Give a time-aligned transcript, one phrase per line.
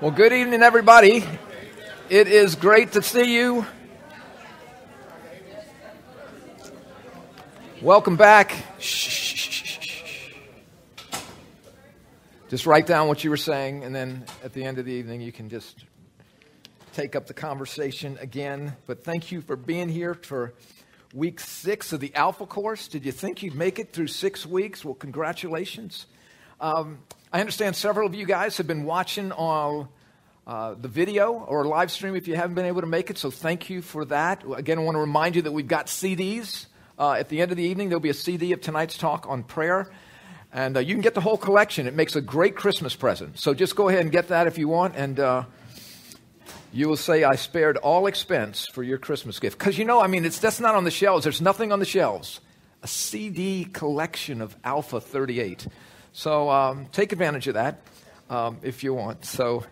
[0.00, 1.22] Well, good evening, everybody.
[2.08, 3.66] It is great to see you.
[7.82, 8.56] Welcome back.
[12.48, 15.20] Just write down what you were saying, and then at the end of the evening,
[15.20, 15.84] you can just
[16.94, 18.74] take up the conversation again.
[18.86, 20.54] But thank you for being here for
[21.12, 22.88] week six of the Alpha course.
[22.88, 24.82] Did you think you'd make it through six weeks?
[24.82, 26.06] Well, congratulations.
[26.58, 27.00] Um,
[27.32, 29.88] I understand several of you guys have been watching all
[30.48, 33.30] uh, the video or live stream if you haven't been able to make it, so
[33.30, 34.42] thank you for that.
[34.56, 36.66] Again, I want to remind you that we've got CDs.
[36.98, 39.44] Uh, at the end of the evening, there'll be a CD of tonight's talk on
[39.44, 39.92] prayer.
[40.52, 41.86] And uh, you can get the whole collection.
[41.86, 43.38] It makes a great Christmas present.
[43.38, 44.96] So just go ahead and get that if you want.
[44.96, 45.44] And uh,
[46.72, 49.56] you will say, I spared all expense for your Christmas gift.
[49.56, 51.22] Because you know, I mean, it's, that's not on the shelves.
[51.22, 52.40] There's nothing on the shelves.
[52.82, 55.68] A CD collection of Alpha 38.
[56.12, 57.82] So um, take advantage of that
[58.28, 59.24] um, if you want.
[59.24, 59.64] So,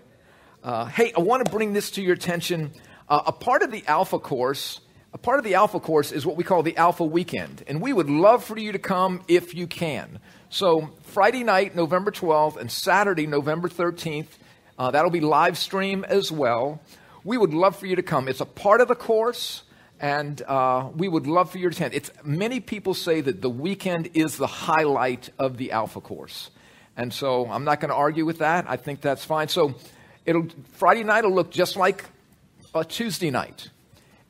[0.63, 2.71] uh, hey, I want to bring this to your attention.
[3.09, 4.81] Uh, a part of the Alpha course,
[5.13, 7.93] a part of the Alpha course is what we call the Alpha Weekend, and we
[7.93, 10.21] would love for you to come if you can.
[10.49, 14.29] So, Friday night, November 12th, and Saturday, November 13th,
[14.79, 16.81] uh, that'll be live stream as well.
[17.25, 18.29] We would love for you to come.
[18.29, 19.65] It's a part of the course
[20.01, 21.95] and uh, we would love for you to attend.
[21.95, 26.51] It's, many people say that the weekend is the highlight of the Alpha course.
[26.97, 28.67] And so I'm not going to argue with that.
[28.69, 29.49] I think that's fine.
[29.49, 29.75] So
[30.25, 32.05] it'll, Friday night will look just like
[32.75, 33.71] a Tuesday night.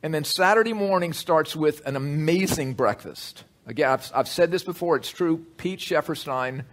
[0.01, 3.43] And then Saturday morning starts with an amazing breakfast.
[3.67, 5.45] Again, I've, I've said this before, it's true.
[5.57, 6.63] Pete Shefferstein,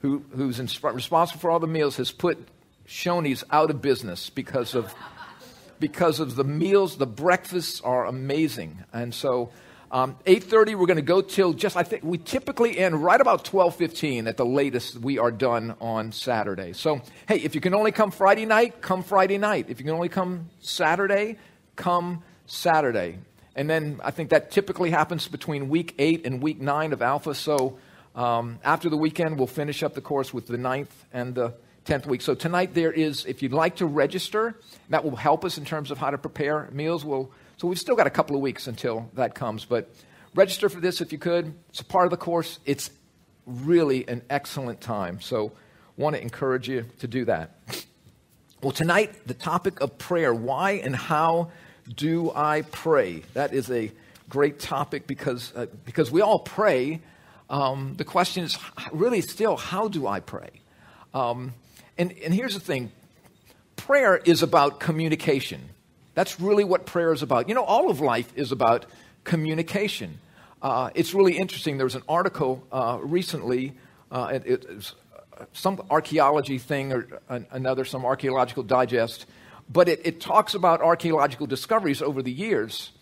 [0.00, 2.38] who, who's in, responsible for all the meals, has put
[2.86, 4.92] Shoney's out of business because of
[5.82, 6.96] because of the meals.
[6.96, 8.78] The breakfasts are amazing.
[8.92, 9.50] And so,
[9.90, 13.44] um, 8.30, we're going to go till just, I think, we typically end right about
[13.44, 16.72] 12.15 at the latest we are done on Saturday.
[16.72, 19.66] So, hey, if you can only come Friday night, come Friday night.
[19.68, 21.36] If you can only come Saturday,
[21.74, 23.18] come Saturday.
[23.56, 27.34] And then I think that typically happens between week 8 and week 9 of Alpha.
[27.34, 27.76] So
[28.14, 32.06] um, after the weekend, we'll finish up the course with the ninth and the 10th
[32.06, 32.22] week.
[32.22, 34.54] So tonight there is, if you'd like to register,
[34.88, 37.04] that will help us in terms of how to prepare meals.
[37.04, 39.64] We'll, so we've still got a couple of weeks until that comes.
[39.64, 39.92] But
[40.34, 41.54] register for this if you could.
[41.70, 42.58] It's a part of the course.
[42.64, 42.90] It's
[43.46, 45.20] really an excellent time.
[45.20, 45.52] So
[45.96, 47.56] want to encourage you to do that.
[48.62, 50.32] Well, tonight, the topic of prayer.
[50.32, 51.50] Why and how
[51.96, 53.24] do I pray?
[53.34, 53.90] That is a
[54.28, 57.00] great topic because, uh, because we all pray.
[57.50, 58.56] Um, the question is
[58.92, 60.50] really still, how do I pray?
[61.12, 61.54] Um,
[61.98, 62.92] and, and here's the thing
[63.76, 65.70] prayer is about communication.
[66.14, 67.48] That's really what prayer is about.
[67.48, 68.86] You know, all of life is about
[69.24, 70.18] communication.
[70.60, 71.76] Uh, it's really interesting.
[71.76, 73.72] There was an article uh, recently,
[74.10, 74.94] uh, it, it,
[75.52, 79.26] some archaeology thing or another, some archaeological digest,
[79.68, 82.92] but it, it talks about archaeological discoveries over the years.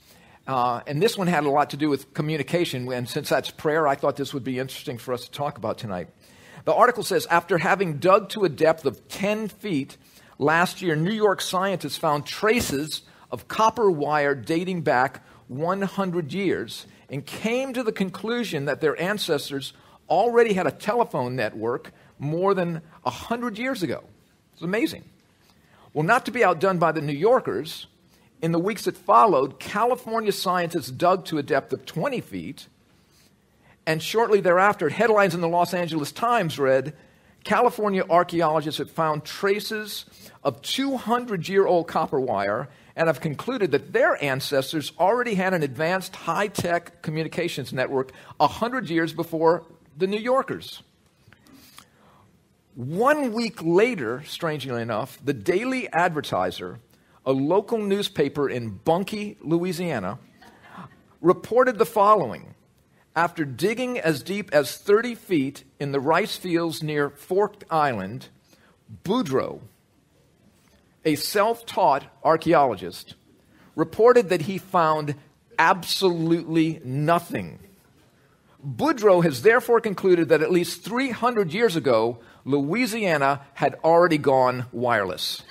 [0.47, 2.91] Uh, and this one had a lot to do with communication.
[2.93, 5.79] And since that's prayer, I thought this would be interesting for us to talk about
[5.79, 6.09] tonight.
[6.65, 9.97] The article says after having dug to a depth of 10 feet
[10.39, 17.25] last year, New York scientists found traces of copper wire dating back 100 years and
[17.25, 19.73] came to the conclusion that their ancestors
[20.09, 24.05] already had a telephone network more than 100 years ago.
[24.53, 25.05] It's amazing.
[25.93, 27.87] Well, not to be outdone by the New Yorkers,
[28.43, 32.69] in the weeks that followed, California scientists dug to a depth of 20 feet
[33.87, 36.95] and shortly thereafter, headlines in the Los Angeles Times read
[37.45, 40.05] California archaeologists have found traces
[40.45, 45.63] of 200 year old copper wire and have concluded that their ancestors already had an
[45.63, 49.65] advanced high tech communications network 100 years before
[49.97, 50.83] the New Yorkers.
[52.75, 56.79] One week later, strangely enough, the Daily Advertiser,
[57.27, 60.19] a local newspaper in Bunkie, Louisiana,
[61.21, 62.55] reported the following
[63.15, 68.29] after digging as deep as 30 feet in the rice fields near Forked Island,
[69.05, 69.61] Boudreaux,
[71.05, 73.15] a self taught archaeologist,
[73.75, 75.15] reported that he found
[75.59, 77.59] absolutely nothing.
[78.65, 85.43] Boudreaux has therefore concluded that at least 300 years ago, Louisiana had already gone wireless.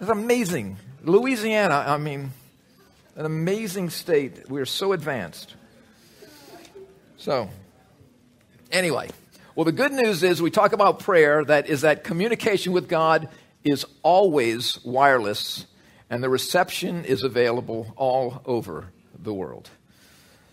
[0.00, 0.76] It's amazing.
[1.02, 2.30] Louisiana, I mean,
[3.16, 4.48] an amazing state.
[4.48, 5.54] We are so advanced.
[7.18, 7.50] So,
[8.70, 9.10] anyway,
[9.56, 13.28] well, the good news is we talk about prayer, that is that communication with God
[13.64, 15.66] is always wireless,
[16.08, 19.68] and the reception is available all over the world.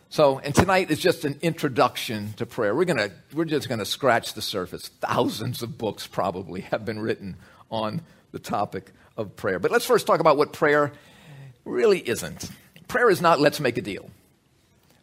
[0.10, 2.74] So, and tonight is just an introduction to prayer.
[2.74, 4.88] We're, gonna, we're just going to scratch the surface.
[4.88, 7.38] Thousands of books probably have been written
[7.70, 8.02] on
[8.32, 9.60] the topic of prayer.
[9.60, 10.94] But let's first talk about what prayer
[11.64, 12.50] really isn't.
[12.88, 14.10] Prayer is not let's make a deal.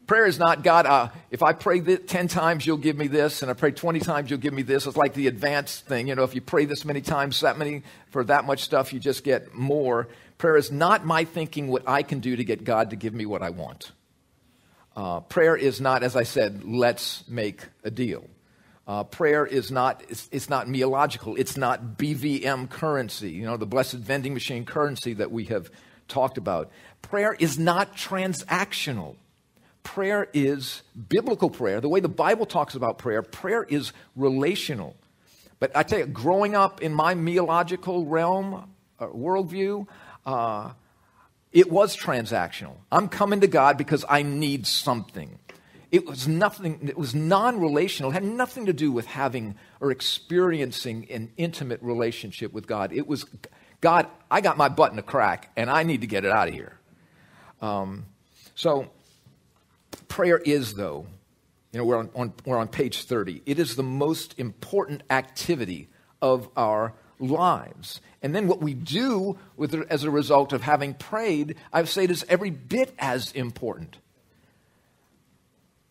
[0.06, 3.42] Prayer is not, God, uh, if I pray this 10 times, you'll give me this,
[3.42, 4.86] and I pray 20 times, you'll give me this.
[4.86, 6.08] It's like the advanced thing.
[6.08, 8.98] You know, if you pray this many times, that many, for that much stuff, you
[8.98, 10.08] just get more.
[10.38, 13.26] Prayer is not my thinking what I can do to get God to give me
[13.26, 13.92] what I want.
[14.96, 18.28] Uh, prayer is not, as I said, let's make a deal.
[18.86, 21.38] Uh, prayer is not, it's, it's not meological.
[21.38, 25.70] It's not BVM currency, you know, the blessed vending machine currency that we have
[26.08, 26.70] talked about.
[27.00, 29.16] Prayer is not transactional.
[29.82, 31.80] Prayer is biblical prayer.
[31.80, 34.96] The way the Bible talks about prayer, prayer is relational.
[35.58, 39.86] But I tell you, growing up in my meological realm, uh, worldview,
[40.26, 40.72] uh,
[41.52, 42.76] it was transactional.
[42.90, 45.38] I'm coming to God because I need something.
[45.90, 49.90] It was nothing, it was non relational, it had nothing to do with having or
[49.90, 52.92] experiencing an intimate relationship with God.
[52.92, 53.26] It was,
[53.82, 56.48] God, I got my butt in a crack and I need to get it out
[56.48, 56.78] of here.
[57.60, 58.06] Um,
[58.54, 58.90] so,
[60.12, 61.06] prayer is, though,
[61.72, 63.40] you know, we're on, on, we're on page 30.
[63.46, 65.88] It is the most important activity
[66.20, 68.02] of our lives.
[68.20, 72.26] And then what we do with, as a result of having prayed, I've said is
[72.28, 73.96] every bit as important.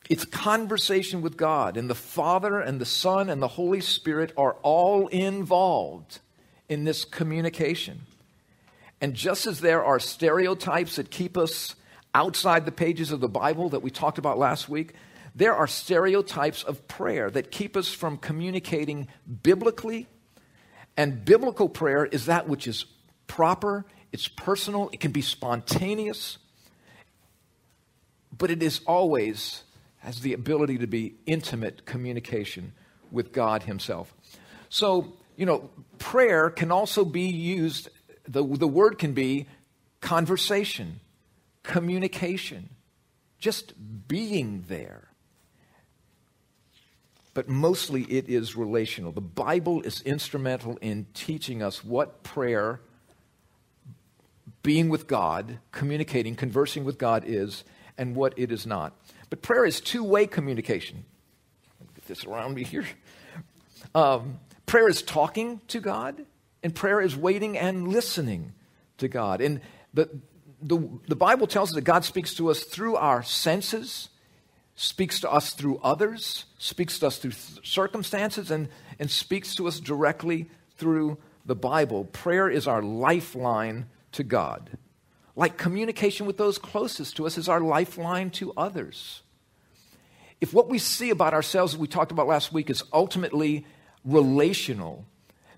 [0.07, 4.53] It's conversation with God, and the Father and the Son and the Holy Spirit are
[4.61, 6.19] all involved
[6.69, 8.01] in this communication.
[9.01, 11.73] And just as there are stereotypes that keep us
[12.13, 14.93] outside the pages of the Bible that we talked about last week,
[15.33, 19.07] there are stereotypes of prayer that keep us from communicating
[19.43, 20.07] biblically
[20.97, 22.85] and biblical prayer is that which is
[23.27, 26.37] proper, it's personal, it can be spontaneous,
[28.37, 29.63] but it is always
[29.99, 32.73] has the ability to be intimate communication
[33.11, 34.13] with God Himself.
[34.69, 35.69] So, you know,
[35.99, 37.89] prayer can also be used,
[38.27, 39.47] the, the word can be
[40.01, 40.99] conversation,
[41.63, 42.69] communication,
[43.39, 43.73] just
[44.07, 45.11] being there
[47.33, 49.11] but mostly it is relational.
[49.11, 52.81] The Bible is instrumental in teaching us what prayer,
[54.63, 57.63] being with God, communicating, conversing with God is,
[57.97, 58.93] and what it is not.
[59.29, 61.05] But prayer is two way communication.
[61.95, 62.85] Get this around me here.
[63.95, 66.25] Um, prayer is talking to God,
[66.63, 68.53] and prayer is waiting and listening
[68.97, 69.41] to God.
[69.41, 69.61] And
[69.93, 70.09] the,
[70.61, 74.09] the, the Bible tells us that God speaks to us through our senses
[74.81, 78.67] speaks to us through others, speaks to us through th- circumstances, and,
[78.99, 82.05] and speaks to us directly through the Bible.
[82.05, 84.77] Prayer is our lifeline to God.
[85.35, 89.21] Like communication with those closest to us is our lifeline to others.
[90.39, 93.65] If what we see about ourselves we talked about last week is ultimately
[94.03, 95.05] relational,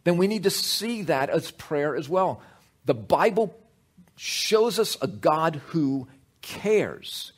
[0.03, 2.41] then we need to see that as prayer as well.
[2.85, 3.57] The Bible
[4.15, 6.07] shows us a God who
[6.41, 7.33] cares.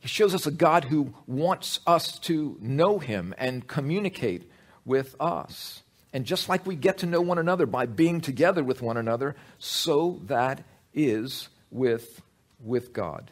[0.00, 4.50] He shows us a God who wants us to know him and communicate
[4.84, 5.82] with us.
[6.12, 9.36] And just like we get to know one another by being together with one another,
[9.58, 10.64] so that
[10.94, 12.22] is with,
[12.60, 13.30] with God.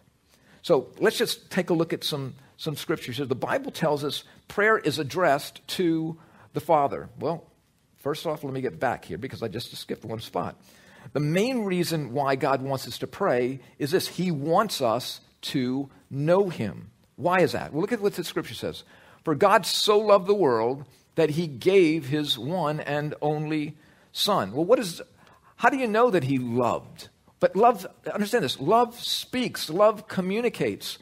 [0.63, 3.27] So let's just take a look at some, some scriptures here.
[3.27, 6.19] The Bible tells us prayer is addressed to
[6.53, 7.09] the Father.
[7.19, 7.45] Well,
[7.99, 10.57] first off, let me get back here because I just skipped one spot.
[11.15, 15.89] The main reason why God wants us to pray is this He wants us to
[16.11, 16.91] know him.
[17.17, 17.73] Why is that?
[17.73, 18.83] Well, look at what the scripture says.
[19.25, 23.77] For God so loved the world that he gave his one and only
[24.13, 24.53] son.
[24.53, 25.01] Well, what is
[25.57, 27.09] how do you know that he loved?
[27.41, 30.99] But love, understand this love speaks, love communicates.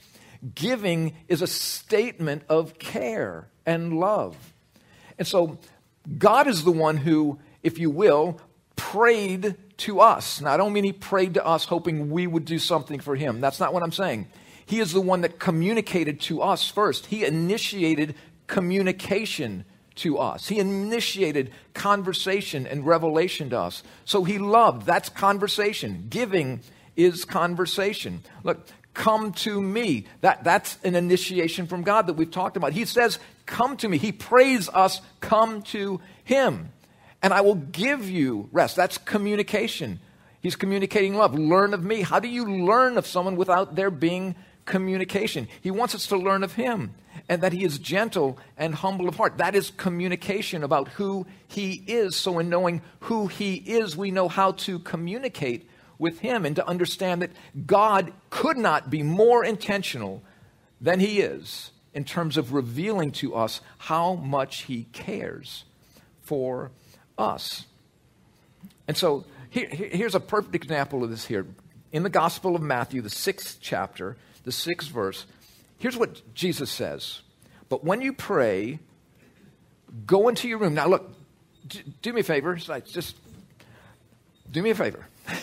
[0.54, 4.36] Giving is a statement of care and love.
[5.18, 5.58] And so
[6.18, 8.40] God is the one who, if you will,
[8.74, 10.40] prayed to us.
[10.40, 13.40] Now, I don't mean he prayed to us hoping we would do something for him.
[13.40, 14.28] That's not what I'm saying.
[14.66, 17.06] He is the one that communicated to us first.
[17.06, 18.14] He initiated
[18.46, 19.64] communication
[19.96, 20.48] to us.
[20.48, 23.82] He initiated conversation and revelation to us.
[24.04, 24.86] So he loved.
[24.86, 26.06] That's conversation.
[26.08, 26.60] Giving
[26.96, 28.22] is conversation.
[28.44, 30.06] Look, come to me.
[30.20, 32.72] That, that's an initiation from God that we've talked about.
[32.72, 33.98] He says, Come to me.
[33.98, 36.70] He prays us, come to him
[37.22, 38.76] and I will give you rest.
[38.76, 40.00] That's communication.
[40.40, 41.34] He's communicating love.
[41.38, 42.02] Learn of me.
[42.02, 45.46] How do you learn of someone without there being communication?
[45.60, 46.94] He wants us to learn of him
[47.28, 49.38] and that he is gentle and humble of heart.
[49.38, 52.16] That is communication about who he is.
[52.16, 56.66] So, in knowing who he is, we know how to communicate with him and to
[56.66, 57.30] understand that
[57.64, 60.22] God could not be more intentional
[60.80, 65.64] than he is in terms of revealing to us how much he cares
[66.22, 66.72] for
[67.22, 67.64] us.
[68.86, 71.46] And so here, here's a perfect example of this here.
[71.92, 75.26] In the Gospel of Matthew, the sixth chapter, the sixth verse,
[75.78, 77.20] here's what Jesus says.
[77.68, 78.80] But when you pray,
[80.06, 80.74] go into your room.
[80.74, 81.10] Now, look,
[82.00, 82.54] do me a favor.
[82.56, 83.16] Just
[84.50, 85.06] do me a favor.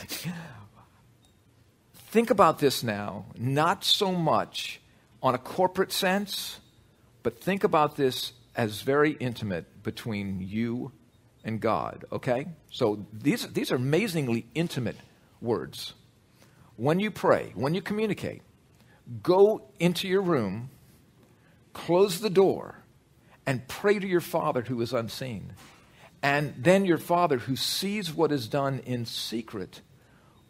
[1.93, 4.81] Think about this now, not so much
[5.21, 6.59] on a corporate sense,
[7.21, 10.91] but think about this as very intimate between you
[11.49, 12.45] and God, okay?
[12.69, 14.97] So these, these are amazingly intimate
[15.41, 15.93] words.
[16.77, 18.43] When you pray, when you communicate,
[19.23, 20.69] go into your room,
[21.73, 22.83] close the door,
[23.47, 25.53] and pray to your Father who is unseen.
[26.21, 29.81] And then your Father who sees what is done in secret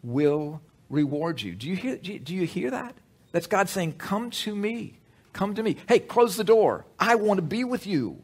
[0.02, 1.54] will reward you.
[1.54, 2.94] Do you hear, do you hear that?
[3.32, 4.98] That's God saying, Come to me.
[5.32, 5.76] Come to me.
[5.88, 6.84] Hey, close the door.
[6.98, 8.22] I want to be with you.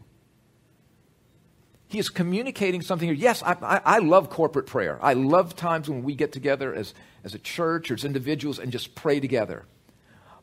[1.89, 3.17] He is communicating something here.
[3.17, 4.99] Yes, I, I, I, love corporate prayer.
[5.01, 8.73] I love times when we get together as, as a church or as individuals and
[8.73, 9.65] just pray together.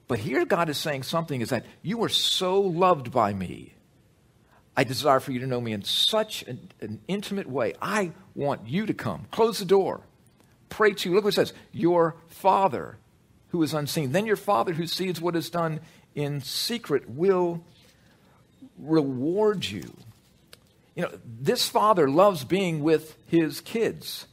[0.07, 3.73] But here God is saying something is that you are so loved by me.
[4.75, 7.73] I desire for you to know me in such an, an intimate way.
[7.81, 9.27] I want you to come.
[9.31, 10.01] Close the door
[10.73, 11.15] pray to, you.
[11.15, 12.97] look what it says, your Father
[13.49, 14.11] who is unseen.
[14.11, 15.79] Then your Father who sees what is done
[16.15, 17.63] in secret will
[18.77, 19.93] reward you.
[20.95, 24.27] You know, this father loves being with his kids.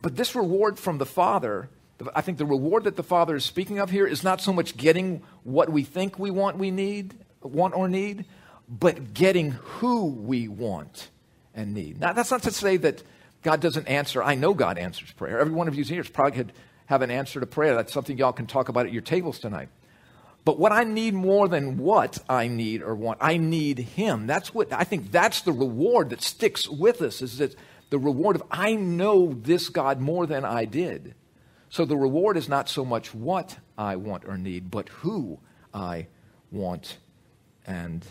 [0.00, 1.68] But this reward from the father,
[2.14, 4.76] I think the reward that the father is speaking of here is not so much
[4.76, 8.24] getting what we think we want we need, want or need,
[8.68, 11.10] but getting who we want
[11.54, 12.00] and need.
[12.00, 13.02] Now that's not to say that
[13.42, 14.22] God doesn't answer.
[14.22, 15.38] I know God answers prayer.
[15.40, 16.52] Every one of you here probably could
[16.86, 17.74] have an answer to prayer.
[17.74, 19.68] That's something y'all can talk about at your tables tonight.
[20.44, 24.26] But what I need more than what I need or want, I need Him.
[24.26, 25.12] That's what I think.
[25.12, 27.22] That's the reward that sticks with us.
[27.22, 27.54] Is that
[27.90, 31.14] the reward of I know this God more than I did.
[31.68, 35.38] So the reward is not so much what I want or need, but who
[35.72, 36.08] I
[36.50, 36.98] want
[37.66, 38.04] and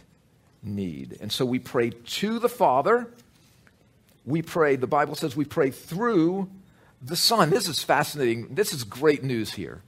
[0.63, 1.17] need.
[1.21, 3.07] And so we pray to the Father
[4.25, 6.49] we pray, the Bible says we pray through
[7.01, 7.49] the Son.
[7.49, 8.53] This is fascinating.
[8.53, 9.81] This is great news here.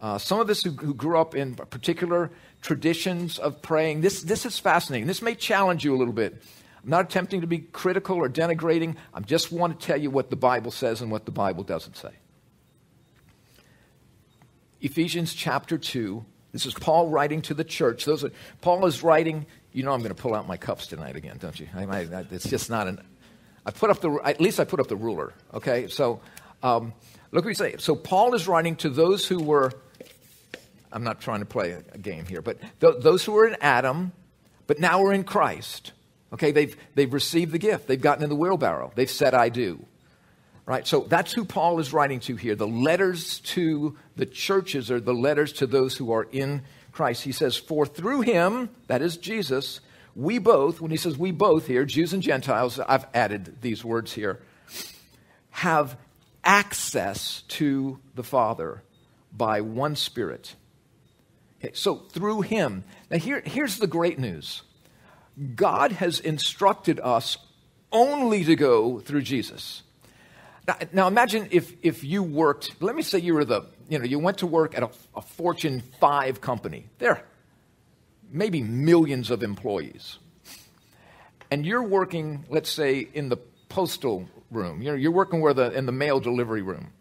[0.00, 2.30] Uh, some of us who, who, grew up in particular
[2.62, 5.06] traditions of praying, this, this is fascinating.
[5.06, 6.42] This may challenge you a little bit.
[6.82, 8.96] I'm not attempting to be critical or denigrating.
[9.12, 11.96] I just want to tell you what the Bible says and what the Bible doesn't
[11.96, 12.12] say.
[14.80, 16.24] Ephesians chapter 2.
[16.52, 18.06] This is Paul writing to the church.
[18.06, 19.44] Those are, Paul is writing.
[19.72, 21.68] You know, I'm going to pull out my cups tonight again, don't you?
[21.76, 23.00] I, I, it's just not an
[23.64, 25.88] I put up the, at least I put up the ruler, okay?
[25.88, 26.20] So
[26.62, 26.92] um,
[27.30, 27.76] look what he say.
[27.78, 29.72] So Paul is writing to those who were,
[30.92, 34.12] I'm not trying to play a, game here, but th- those who were in Adam,
[34.66, 35.92] but now are in Christ.
[36.32, 37.86] Okay, they've, they've received the gift.
[37.86, 38.92] They've gotten in the wheelbarrow.
[38.94, 39.84] They've said, I do.
[40.66, 40.86] Right?
[40.86, 42.54] So that's who Paul is writing to here.
[42.54, 47.24] The letters to the churches are the letters to those who are in Christ.
[47.24, 49.80] He says, For through him, that is Jesus,
[50.14, 54.12] we both, when he says we both here, Jews and Gentiles, I've added these words
[54.12, 54.40] here,
[55.50, 55.96] have
[56.44, 58.82] access to the Father
[59.32, 60.54] by one Spirit.
[61.60, 62.84] Okay, so through him.
[63.10, 64.62] Now, here, here's the great news
[65.54, 67.36] God has instructed us
[67.92, 69.82] only to go through Jesus.
[70.66, 74.04] Now, now, imagine if, if you worked, let me say you were the, you know,
[74.04, 76.86] you went to work at a, a Fortune 5 company.
[76.98, 77.24] There,
[78.30, 80.18] maybe millions of employees.
[81.50, 83.38] And you're working, let's say, in the
[83.68, 84.82] postal room.
[84.82, 86.92] You're, you're working where the, in the mail delivery room.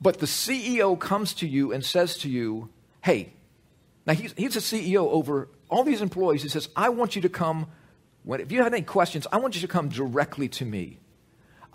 [0.00, 2.70] But the CEO comes to you and says to you,
[3.02, 3.34] hey,
[4.06, 6.42] now he's, he's a CEO over all these employees.
[6.42, 7.66] He says, I want you to come,
[8.24, 10.98] when, if you have any questions, I want you to come directly to me.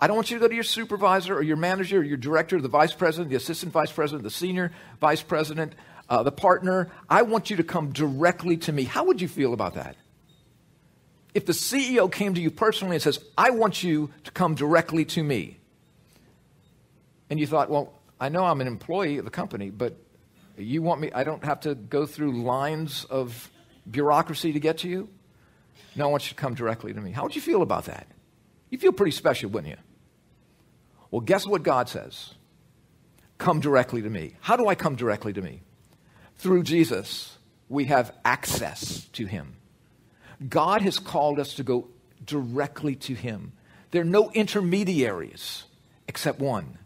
[0.00, 2.60] I don't want you to go to your supervisor or your manager or your director,
[2.60, 5.74] the vice president, the assistant vice president, the senior vice president
[6.08, 8.84] uh, the partner, I want you to come directly to me.
[8.84, 9.96] How would you feel about that?
[11.34, 15.04] If the CEO came to you personally and says, I want you to come directly
[15.06, 15.60] to me,
[17.30, 19.96] and you thought, well, I know I'm an employee of the company, but
[20.64, 23.50] you want me, I don't have to go through lines of
[23.90, 25.08] bureaucracy to get to you?
[25.96, 27.12] No, I want you to come directly to me.
[27.12, 28.06] How would you feel about that?
[28.70, 29.78] You feel pretty special, wouldn't you?
[31.10, 32.34] Well, guess what God says?
[33.38, 34.36] Come directly to me.
[34.40, 35.62] How do I come directly to me?
[36.36, 37.38] Through Jesus,
[37.68, 39.56] we have access to Him.
[40.48, 41.88] God has called us to go
[42.24, 43.52] directly to Him.
[43.90, 45.64] There are no intermediaries
[46.06, 46.78] except one,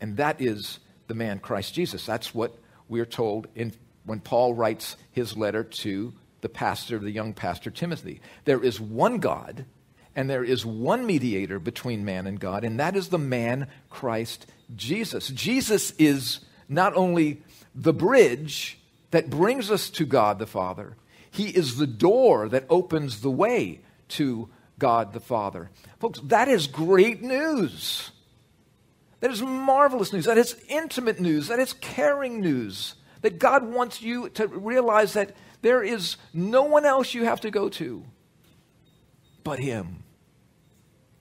[0.00, 2.06] and that is the man Christ Jesus.
[2.06, 2.56] That's what
[2.88, 3.72] we're told in,
[4.04, 8.20] when Paul writes his letter to the pastor, the young pastor Timothy.
[8.44, 9.66] There is one God
[10.14, 14.46] and there is one mediator between man and God, and that is the man Christ
[14.74, 15.28] Jesus.
[15.28, 17.42] Jesus is not only
[17.72, 18.78] the bridge
[19.12, 20.96] that brings us to God the Father,
[21.30, 25.70] he is the door that opens the way to God the Father.
[26.00, 28.10] Folks, that is great news.
[29.20, 30.26] That is marvelous news.
[30.26, 31.48] That is intimate news.
[31.48, 32.94] That is caring news.
[33.22, 37.50] That God wants you to realize that there is no one else you have to
[37.50, 38.04] go to
[39.48, 40.04] but Him.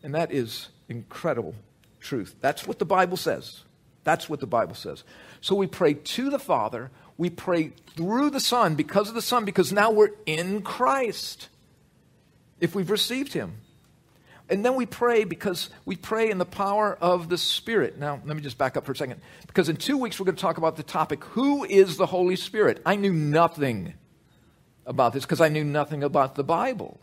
[0.03, 1.55] And that is incredible
[2.01, 2.35] truth.
[2.41, 3.63] That's what the Bible says.
[4.03, 5.05] That's what the Bible says.
[5.39, 9.45] So we pray to the Father, we pray through the Son because of the Son,
[9.45, 11.47] because now we're in Christ
[12.59, 13.61] if we've received Him.
[14.49, 17.97] And then we pray because we pray in the power of the Spirit.
[17.97, 19.19] Now, let me just back up for a second.
[19.45, 22.35] Because in two weeks, we're going to talk about the topic Who is the Holy
[22.35, 22.81] Spirit?
[22.85, 23.93] I knew nothing
[24.85, 26.99] about this because I knew nothing about the Bible.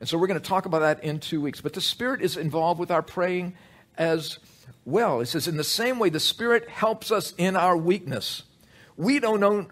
[0.00, 1.60] And so we're going to talk about that in two weeks.
[1.60, 3.54] But the Spirit is involved with our praying
[3.96, 4.38] as
[4.84, 5.20] well.
[5.20, 8.42] It says, in the same way, the Spirit helps us in our weakness.
[8.96, 9.68] We don't know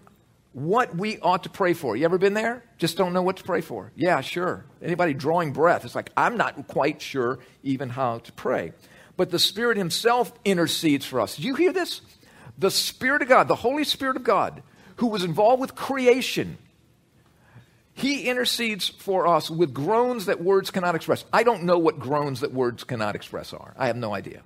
[0.53, 1.95] what we ought to pray for.
[1.95, 2.63] You ever been there?
[2.77, 3.91] Just don't know what to pray for.
[3.95, 4.65] Yeah, sure.
[4.81, 5.85] Anybody drawing breath?
[5.85, 8.73] It's like, I'm not quite sure even how to pray.
[9.17, 11.37] But the Spirit Himself intercedes for us.
[11.37, 12.01] Do you hear this?
[12.57, 14.63] The Spirit of God, the Holy Spirit of God,
[14.97, 16.57] who was involved with creation,
[17.93, 21.25] He intercedes for us with groans that words cannot express.
[21.33, 23.73] I don't know what groans that words cannot express are.
[23.77, 24.43] I have no idea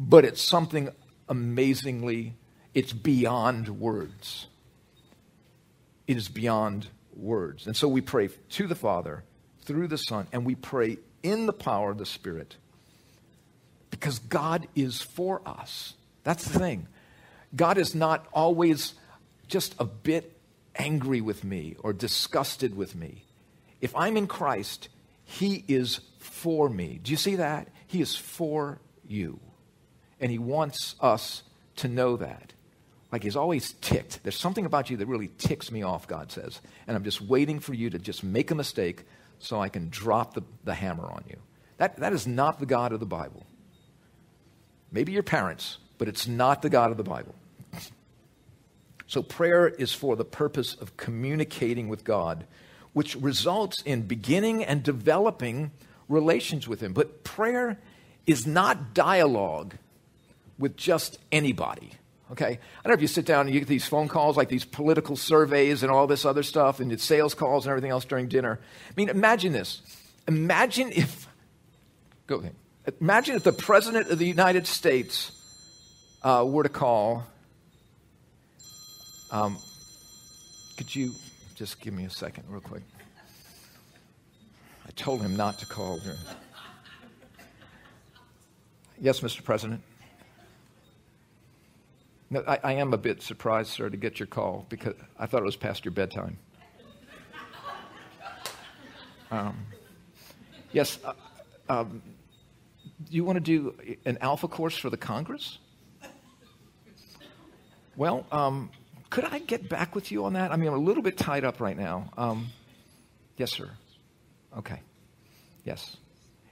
[0.00, 0.88] but it's something
[1.28, 2.34] amazingly,
[2.72, 4.46] it's beyond words.
[6.10, 7.68] It is beyond words.
[7.68, 9.22] And so we pray to the Father
[9.62, 12.56] through the Son, and we pray in the power of the Spirit
[13.92, 15.94] because God is for us.
[16.24, 16.88] That's the thing.
[17.54, 18.94] God is not always
[19.46, 20.36] just a bit
[20.74, 23.22] angry with me or disgusted with me.
[23.80, 24.88] If I'm in Christ,
[25.22, 26.98] He is for me.
[27.00, 27.68] Do you see that?
[27.86, 29.38] He is for you.
[30.18, 31.44] And he wants us
[31.76, 32.52] to know that.
[33.12, 34.22] Like he's always ticked.
[34.22, 36.60] There's something about you that really ticks me off, God says.
[36.86, 39.04] And I'm just waiting for you to just make a mistake
[39.40, 41.36] so I can drop the, the hammer on you.
[41.78, 43.46] That, that is not the God of the Bible.
[44.92, 47.34] Maybe your parents, but it's not the God of the Bible.
[49.06, 52.46] So prayer is for the purpose of communicating with God,
[52.92, 55.72] which results in beginning and developing
[56.08, 56.92] relations with Him.
[56.92, 57.80] But prayer
[58.24, 59.74] is not dialogue
[60.60, 61.90] with just anybody.
[62.32, 62.46] Okay?
[62.46, 64.64] I don't know if you sit down and you get these phone calls, like these
[64.64, 68.28] political surveys and all this other stuff, and it's sales calls and everything else during
[68.28, 68.60] dinner.
[68.88, 69.82] I mean, imagine this.
[70.28, 71.28] Imagine if,
[72.26, 72.54] go ahead.
[73.00, 75.32] Imagine if the President of the United States
[76.22, 77.24] uh, were to call.
[79.30, 79.58] Um,
[80.76, 81.12] could you
[81.56, 82.82] just give me a second, real quick?
[84.86, 86.00] I told him not to call.
[89.00, 89.44] Yes, Mr.
[89.44, 89.82] President.
[92.32, 95.46] I, I, am a bit surprised, sir, to get your call because I thought it
[95.46, 96.38] was past your bedtime.
[99.32, 99.66] Um,
[100.72, 101.12] yes, uh,
[101.68, 102.02] um,
[103.08, 105.58] do you want to do an alpha course for the Congress?
[107.96, 108.70] Well, um,
[109.10, 110.52] could I get back with you on that?
[110.52, 112.10] I mean, I'm a little bit tied up right now.
[112.16, 112.48] Um,
[113.36, 113.68] yes, sir.
[114.56, 114.80] Okay.
[115.64, 115.96] Yes.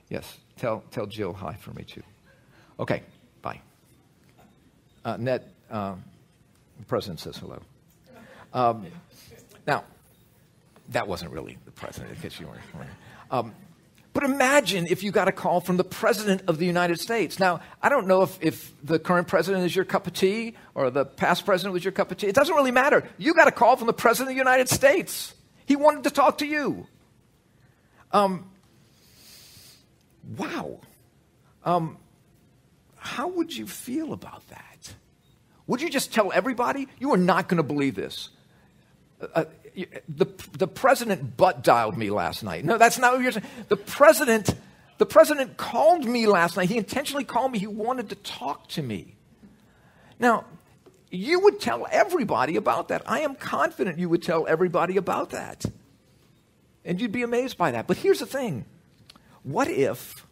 [0.08, 0.38] Yes.
[0.56, 2.02] Tell, tell Jill hi for me, too.
[2.80, 3.02] Okay.
[3.42, 3.60] Bye.
[5.04, 6.04] Uh, Ned, um,
[6.78, 7.60] the president says hello.
[8.52, 8.86] Um,
[9.66, 9.84] now,
[10.90, 12.60] that wasn't really the president, in case you weren't.
[13.30, 13.54] Um,
[14.14, 17.38] but imagine if you got a call from the president of the United States.
[17.38, 20.90] Now, I don't know if, if the current president is your cup of tea or
[20.90, 22.26] the past president was your cup of tea.
[22.26, 23.04] It doesn't really matter.
[23.18, 25.34] You got a call from the president of the United States.
[25.66, 26.86] He wanted to talk to you.
[28.10, 28.50] Um,
[30.36, 30.80] wow.
[31.64, 31.98] Um,
[32.96, 34.77] how would you feel about that?
[35.68, 36.88] Would you just tell everybody?
[36.98, 38.30] You are not going to believe this.
[39.20, 39.44] Uh, uh
[40.08, 40.26] the,
[40.58, 42.64] the president butt dialed me last night.
[42.64, 43.46] No, that's not what you're saying.
[43.68, 44.52] The president,
[44.96, 46.68] the president called me last night.
[46.68, 47.60] He intentionally called me.
[47.60, 49.14] He wanted to talk to me.
[50.18, 50.46] Now,
[51.10, 53.02] you would tell everybody about that.
[53.06, 55.64] I am confident you would tell everybody about that.
[56.84, 57.86] And you'd be amazed by that.
[57.86, 58.64] But here's the thing
[59.44, 60.26] what if,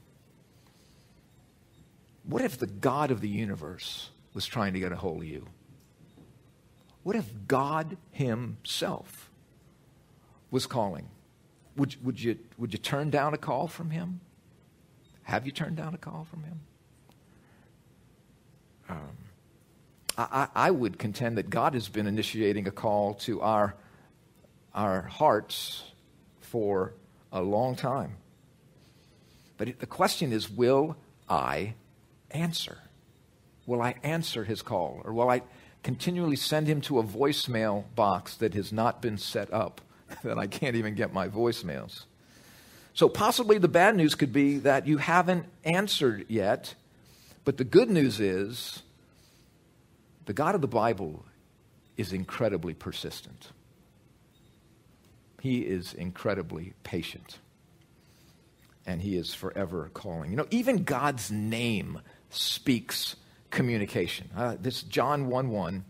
[2.25, 5.46] what if the God of the universe was trying to get a hold of you?
[7.03, 9.31] What if God Himself
[10.51, 11.09] was calling?
[11.77, 14.20] Would, would, you, would you turn down a call from Him?
[15.22, 16.61] Have you turned down a call from Him?
[18.90, 19.16] Um,
[20.18, 23.75] I, I would contend that God has been initiating a call to our,
[24.75, 25.83] our hearts
[26.40, 26.92] for
[27.33, 28.16] a long time.
[29.57, 31.72] But the question is will I
[32.31, 32.77] answer?
[33.67, 35.03] Will I answer his call?
[35.05, 35.43] Or will I
[35.83, 39.81] continually send him to a voicemail box that has not been set up,
[40.25, 42.05] that I can't even get my voicemails?
[42.95, 46.75] So, possibly the bad news could be that you haven't answered yet,
[47.45, 48.83] but the good news is
[50.25, 51.25] the God of the Bible
[51.97, 53.51] is incredibly persistent.
[55.41, 57.39] He is incredibly patient.
[58.87, 60.31] And he is forever calling.
[60.31, 62.01] You know, even God's name
[62.31, 63.17] speaks
[63.57, 64.29] communication.
[64.37, 65.85] Uh, this John 1 1.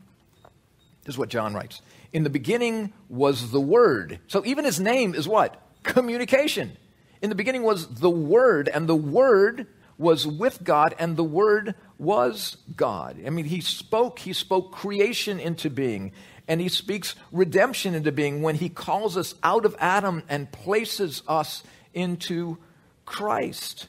[1.04, 1.82] This is what John writes.
[2.12, 4.20] In the beginning was the Word.
[4.28, 5.60] So even his name is what?
[5.82, 6.76] Communication.
[7.20, 9.66] In the beginning was the Word, and the Word
[9.98, 13.18] was with God, and the Word was God.
[13.26, 16.12] I mean, he spoke, he spoke creation into being,
[16.46, 21.22] and he speaks redemption into being when he calls us out of Adam and places
[21.26, 22.58] us into
[23.04, 23.88] Christ.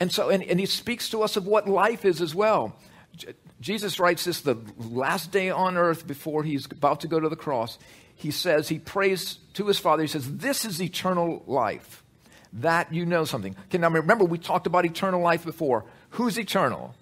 [0.00, 2.76] And so, and, and he speaks to us of what life is as well.
[3.60, 7.36] Jesus writes this the last day on earth before he's about to go to the
[7.36, 7.78] cross.
[8.14, 12.02] He says, he prays to his Father, he says, This is eternal life
[12.52, 13.54] that you know something.
[13.66, 15.84] Okay, now remember, we talked about eternal life before.
[16.10, 16.94] Who's eternal?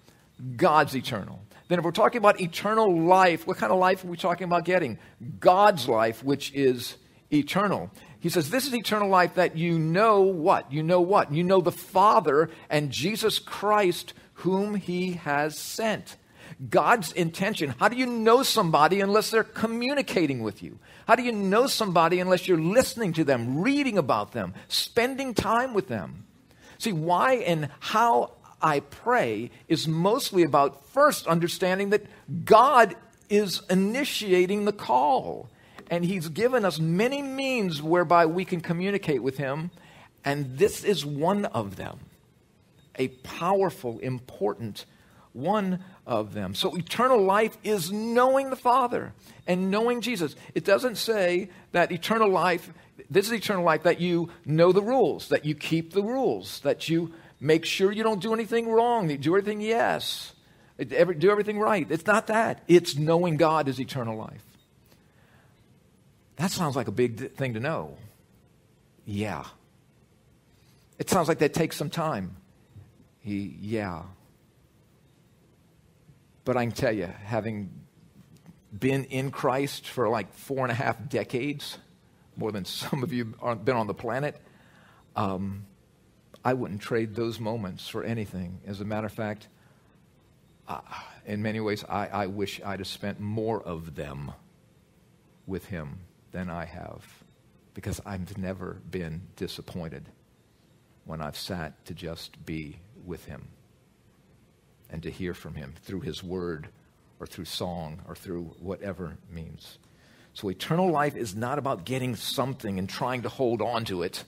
[0.55, 1.39] God's eternal.
[1.67, 4.63] Then, if we're talking about eternal life, what kind of life are we talking about
[4.63, 4.97] getting?
[5.39, 6.95] God's life, which is
[7.31, 7.91] eternal.
[8.19, 10.71] He says, This is eternal life that you know what?
[10.71, 11.31] You know what?
[11.31, 16.17] You know the Father and Jesus Christ, whom He has sent.
[16.69, 17.75] God's intention.
[17.77, 20.79] How do you know somebody unless they're communicating with you?
[21.07, 25.73] How do you know somebody unless you're listening to them, reading about them, spending time
[25.73, 26.25] with them?
[26.79, 32.05] See, why and how I pray is mostly about first understanding that
[32.45, 32.95] God
[33.29, 35.49] is initiating the call.
[35.89, 39.71] And He's given us many means whereby we can communicate with Him.
[40.25, 41.99] And this is one of them
[42.97, 44.85] a powerful, important
[45.33, 46.55] one of them.
[46.55, 49.13] So eternal life is knowing the Father
[49.45, 50.35] and knowing Jesus.
[50.55, 52.71] It doesn't say that eternal life,
[53.09, 56.89] this is eternal life, that you know the rules, that you keep the rules, that
[56.89, 60.33] you make sure you don't do anything wrong, you do everything yes,
[60.79, 61.85] do everything right.
[61.89, 62.63] It's not that.
[62.67, 64.43] It's knowing God is eternal life.
[66.37, 67.97] That sounds like a big thing to know.
[69.05, 69.43] Yeah.
[70.99, 72.35] It sounds like that takes some time.
[73.27, 74.03] He, yeah.
[76.45, 77.69] But I can tell you, having
[78.77, 81.77] been in Christ for like four and a half decades,
[82.37, 84.39] more than some of you have been on the planet,
[85.17, 85.65] um,
[86.45, 88.61] I wouldn't trade those moments for anything.
[88.65, 89.49] As a matter of fact,
[90.69, 90.79] uh,
[91.25, 94.31] in many ways, I, I wish I'd have spent more of them
[95.45, 95.99] with him
[96.31, 97.03] than I have
[97.73, 100.05] because I've never been disappointed
[101.03, 102.77] when I've sat to just be
[103.07, 103.47] with him
[104.89, 106.67] and to hear from him through his word
[107.19, 109.77] or through song or through whatever means.
[110.33, 114.23] So, eternal life is not about getting something and trying to hold on to it.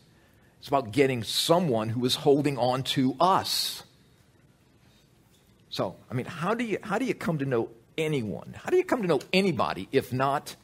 [0.58, 3.84] It's about getting someone who is holding on to us.
[5.70, 8.56] So, I mean, how do you, how do you come to know anyone?
[8.58, 10.56] How do you come to know anybody if not,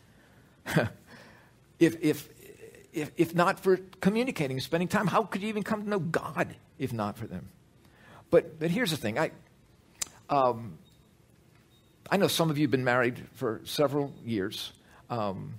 [1.79, 2.27] if, if,
[2.91, 5.05] if, if not for communicating, spending time?
[5.05, 7.49] How could you even come to know God if not for them?
[8.31, 9.31] But, but here's the thing I,
[10.29, 10.77] um,
[12.09, 14.71] I know some of you have been married for several years.
[15.09, 15.55] Um,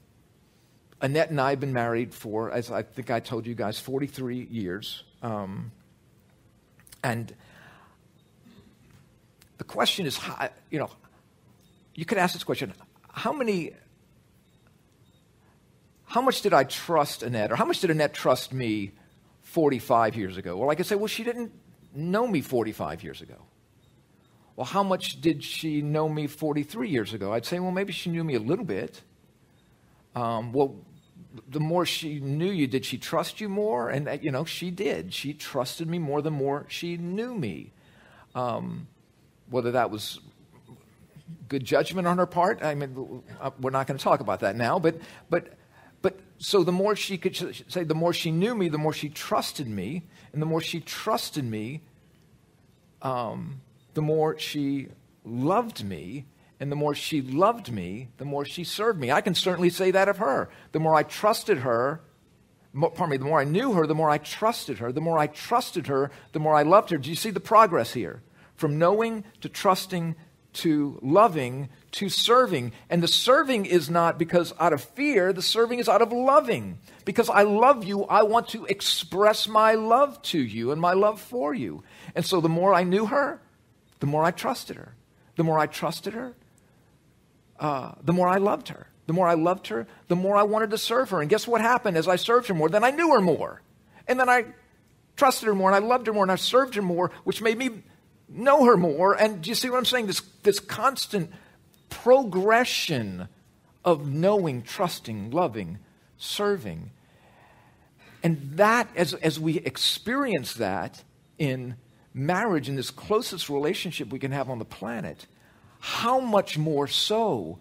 [1.00, 4.48] Annette and I have been married for, as I think I told you guys, 43
[4.50, 5.04] years.
[5.22, 5.72] Um,
[7.02, 7.34] and
[9.58, 10.90] the question is, how, you know,
[11.94, 12.72] you could ask this question
[13.10, 13.72] how many,
[16.04, 18.92] how much did I trust Annette, or how much did Annette trust me
[19.42, 20.56] 45 years ago?
[20.56, 21.52] Well, I could say, well, she didn't
[21.94, 23.36] know me 45 years ago.
[24.56, 27.32] Well, how much did she know me 43 years ago?
[27.32, 29.02] I'd say, well, maybe she knew me a little bit.
[30.14, 30.76] Um, well,
[31.48, 33.90] the more she knew you, did she trust you more?
[33.90, 35.12] And, uh, you know, she did.
[35.12, 37.72] She trusted me more the more she knew me.
[38.34, 38.88] Um,
[39.50, 40.20] whether that was
[41.48, 44.56] good judgment on her part, I mean, uh, we're not going to talk about that
[44.56, 44.96] now, but,
[45.28, 45.54] but,
[46.00, 47.36] but so the more she could
[47.68, 50.04] say, the more she knew me, the more she trusted me,
[50.36, 51.80] and the more she trusted me,
[53.00, 53.62] um,
[53.94, 54.88] the more she
[55.24, 56.26] loved me.
[56.60, 59.10] And the more she loved me, the more she served me.
[59.10, 60.50] I can certainly say that of her.
[60.72, 62.02] The more I trusted her,
[62.78, 64.92] pardon me, the more I knew her, the more I trusted her.
[64.92, 66.98] The more I trusted her, the more I loved her.
[66.98, 68.22] Do you see the progress here?
[68.56, 70.16] From knowing to trusting
[70.52, 72.72] to loving to serving.
[72.90, 76.78] And the serving is not because out of fear, the serving is out of loving.
[77.06, 81.20] Because I love you, I want to express my love to you and my love
[81.20, 81.82] for you.
[82.14, 83.40] And so the more I knew her,
[84.00, 84.94] the more I trusted her.
[85.36, 86.34] The more I trusted her,
[87.58, 88.88] uh, the more I loved her.
[89.06, 91.20] The more I loved her, the more I wanted to serve her.
[91.20, 92.68] And guess what happened as I served her more?
[92.68, 93.62] Then I knew her more.
[94.08, 94.46] And then I
[95.16, 97.56] trusted her more and I loved her more and I served her more, which made
[97.56, 97.82] me
[98.28, 99.14] know her more.
[99.14, 100.06] And do you see what I'm saying?
[100.06, 101.30] This, this constant
[101.88, 103.28] progression
[103.84, 105.78] of knowing, trusting, loving,
[106.18, 106.90] serving.
[108.22, 111.04] And that, as, as we experience that
[111.38, 111.76] in
[112.12, 115.26] marriage, in this closest relationship we can have on the planet,
[115.78, 117.58] how much more so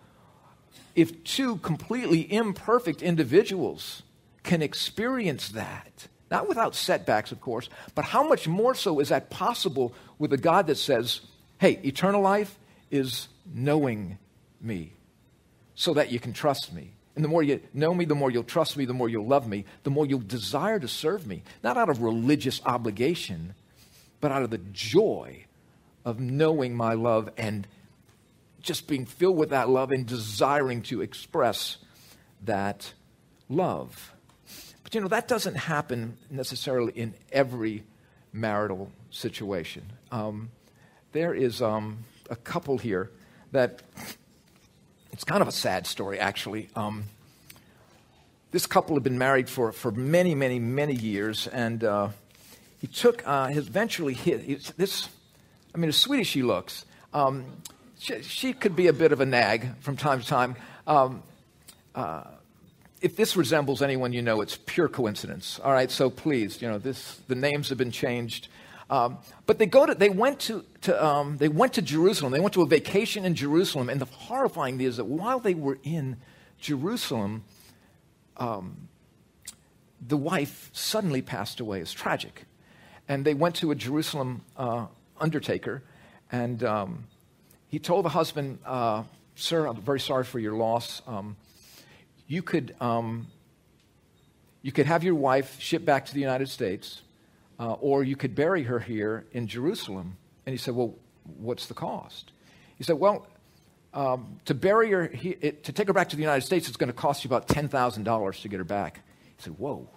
[0.95, 4.01] if two completely imperfect individuals
[4.43, 6.07] can experience that?
[6.31, 10.37] Not without setbacks, of course, but how much more so is that possible with a
[10.37, 11.21] God that says,
[11.59, 12.57] hey, eternal life
[12.89, 14.17] is knowing
[14.61, 14.93] me
[15.75, 16.91] so that you can trust me.
[17.15, 19.47] And the more you know me, the more you'll trust me, the more you'll love
[19.47, 21.43] me, the more you'll desire to serve me.
[21.63, 23.55] Not out of religious obligation,
[24.19, 25.45] but out of the joy
[26.03, 27.67] of knowing my love and
[28.61, 31.77] just being filled with that love and desiring to express
[32.43, 32.93] that
[33.47, 34.13] love.
[34.83, 37.83] But you know, that doesn't happen necessarily in every
[38.33, 39.93] marital situation.
[40.11, 40.49] Um,
[41.11, 43.09] there is um, a couple here
[43.55, 43.81] that
[45.11, 46.69] it's kind of a sad story, actually.
[46.75, 47.05] Um,
[48.51, 52.09] this couple had been married for, for many, many, many years, and uh,
[52.79, 55.09] he took uh, his eventually hit this.
[55.73, 57.45] I mean, as sweet as she looks, um,
[57.97, 60.55] she, she, could be a bit of a nag from time to time.
[60.85, 61.23] Um,
[61.95, 62.23] uh,
[63.01, 65.59] if this resembles anyone you know, it's pure coincidence.
[65.63, 68.47] All right, so please, you know, this the names have been changed.
[68.89, 72.31] Um, but they, go to, they, went to, to um, they went to Jerusalem.
[72.31, 73.89] They went to a vacation in Jerusalem.
[73.89, 76.17] And the horrifying thing is that while they were in
[76.59, 77.43] Jerusalem,
[78.37, 78.89] um,
[80.07, 81.79] the wife suddenly passed away.
[81.79, 82.45] It's tragic.
[83.07, 84.87] And they went to a Jerusalem uh,
[85.19, 85.83] undertaker,
[86.31, 87.05] and um,
[87.67, 89.03] he told the husband, uh,
[89.35, 91.01] Sir, I'm very sorry for your loss.
[91.05, 91.35] Um,
[92.27, 93.27] you, could, um,
[94.61, 97.01] you could have your wife shipped back to the United States
[97.59, 100.17] uh, or you could bury her here in Jerusalem.
[100.45, 100.95] And he said, Well,
[101.37, 102.31] what's the cost?
[102.77, 103.27] He said, Well,
[103.93, 106.77] um, to bury her, he, it, to take her back to the United States, it's
[106.77, 109.01] going to cost you about $10,000 to get her back.
[109.37, 109.87] He said, Whoa.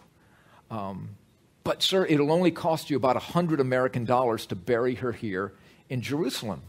[0.70, 1.10] Um,
[1.64, 5.52] but, sir, it'll only cost you about 100 American dollars to bury her here
[5.88, 6.62] in Jerusalem.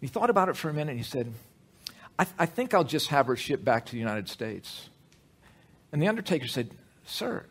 [0.00, 1.32] He thought about it for a minute and he said,
[2.18, 4.88] I, I think I'll just have her shipped back to the United States.
[5.92, 6.70] And the undertaker said,
[7.06, 7.46] Sir,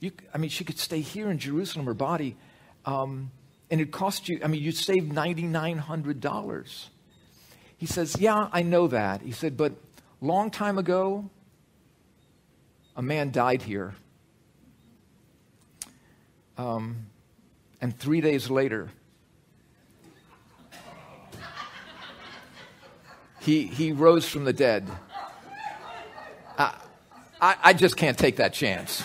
[0.00, 2.36] you, I mean, she could stay here in Jerusalem, her body,
[2.84, 3.30] um,
[3.70, 6.86] and it cost you, I mean, you'd save $9,900.
[7.76, 9.22] He says, Yeah, I know that.
[9.22, 9.72] He said, But
[10.20, 11.28] long time ago,
[12.96, 13.94] a man died here.
[16.56, 17.06] Um,
[17.80, 18.88] and three days later,
[23.40, 24.88] he, he rose from the dead.
[26.58, 26.74] I,
[27.40, 29.04] I, I just can't take that chance.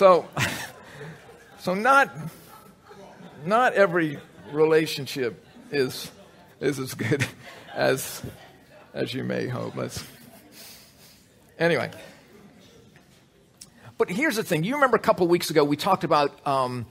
[0.00, 0.26] So,
[1.58, 2.10] so not,
[3.44, 4.16] not every
[4.50, 6.10] relationship is,
[6.58, 7.26] is as good
[7.74, 8.22] as,
[8.94, 9.76] as you may hope.
[9.76, 10.02] Let's,
[11.58, 11.90] anyway.
[13.98, 14.64] But here's the thing.
[14.64, 16.86] You remember a couple weeks ago we talked about um,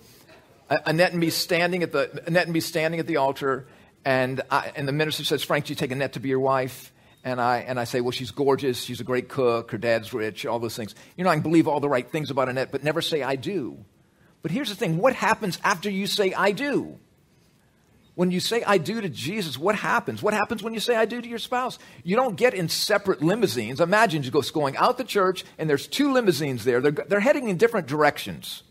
[0.70, 3.66] Annette and me standing at the Annette and me standing at the altar,
[4.06, 6.94] and I, and the minister says, "Frank, do you take Annette to be your wife?"
[7.30, 10.46] And I, and I say, well, she's gorgeous, she's a great cook, her dad's rich,
[10.46, 10.96] all those things.
[11.16, 13.36] You know, I can believe all the right things about Annette, but never say I
[13.36, 13.78] do.
[14.42, 16.98] But here's the thing what happens after you say I do?
[18.16, 20.22] When you say I do to Jesus, what happens?
[20.22, 21.80] What happens when you say I do to your spouse?
[22.04, 23.80] You don't get in separate limousines.
[23.80, 26.82] Imagine you go going out the church and there's two limousines there.
[26.82, 28.64] They're, they're heading in different directions.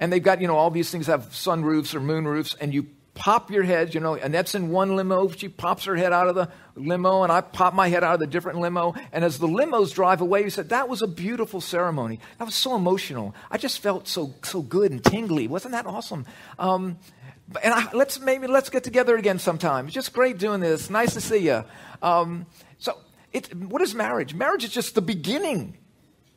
[0.00, 3.50] And they've got, you know, all these things have sunroofs or moonroofs, and you pop
[3.50, 6.48] your heads, you know, Annette's in one limo, she pops her head out of the
[6.76, 8.94] limo, and I pop my head out of the different limo.
[9.10, 12.20] And as the limos drive away, he said, That was a beautiful ceremony.
[12.38, 13.34] That was so emotional.
[13.50, 15.48] I just felt so so good and tingly.
[15.48, 16.26] Wasn't that awesome?
[16.58, 16.98] Um,
[17.62, 19.86] and I, let's maybe let's get together again sometime.
[19.86, 20.90] It's just great doing this.
[20.90, 21.64] Nice to see you.
[22.02, 22.46] Um,
[22.78, 22.98] so,
[23.32, 24.34] it, what is marriage?
[24.34, 25.78] Marriage is just the beginning.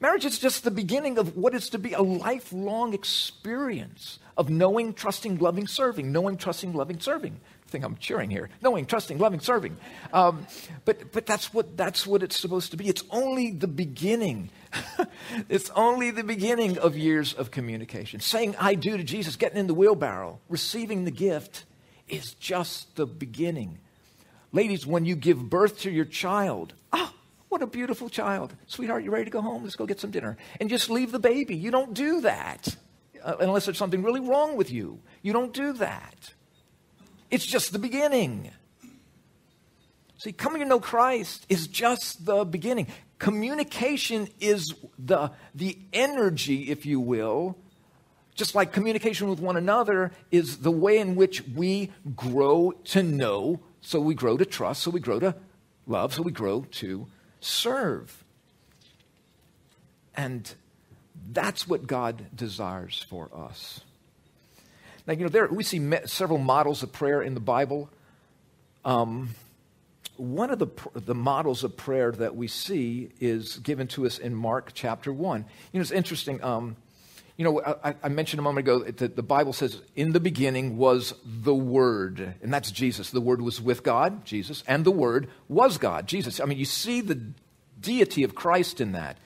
[0.02, 4.94] Marriage is just the beginning of what is to be a lifelong experience of knowing,
[4.94, 6.12] trusting, loving, serving.
[6.12, 7.34] Knowing, trusting, loving, serving.
[7.68, 8.50] I think I'm cheering here.
[8.62, 9.76] Knowing, trusting, loving, serving.
[10.14, 10.48] Um,
[10.86, 12.88] but but that's, what, that's what it's supposed to be.
[12.88, 14.50] It's only the beginning.
[15.50, 18.22] it's only the beginning of years of communication.
[18.22, 21.66] Saying I do to Jesus, getting in the wheelbarrow, receiving the gift,
[22.08, 23.80] is just the beginning.
[24.54, 27.14] Ladies, when you give birth to your child, ah,
[27.50, 28.56] what a beautiful child.
[28.68, 29.64] Sweetheart, you ready to go home?
[29.64, 30.38] Let's go get some dinner.
[30.60, 31.56] And just leave the baby.
[31.56, 32.76] You don't do that
[33.24, 35.00] uh, unless there's something really wrong with you.
[35.22, 36.34] You don't do that.
[37.32, 38.52] It's just the beginning.
[40.18, 42.88] See, coming to know Christ is just the beginning.
[43.18, 47.58] Communication is the, the energy, if you will,
[48.36, 53.60] just like communication with one another is the way in which we grow to know,
[53.82, 55.36] so we grow to trust, so we grow to
[55.88, 57.08] love, so we grow to
[57.40, 58.24] serve.
[60.16, 60.54] And
[61.32, 63.82] that's what God desires for us.
[65.08, 67.90] Now, you know, there, we see several models of prayer in the Bible.
[68.86, 69.30] Um,
[70.18, 74.36] one of the, the models of prayer that we see is given to us in
[74.36, 75.46] Mark chapter 1.
[75.72, 76.44] You know, it's interesting.
[76.44, 76.76] Um,
[77.40, 80.76] you know, I, I, mentioned a moment ago that the Bible says, in the beginning
[80.76, 83.12] was the Word, and that's Jesus.
[83.12, 86.42] The Word was with God, Jesus, and the Word was God, Jesus.
[86.42, 87.32] I mean, you see the
[87.80, 89.20] deity of Christ in that.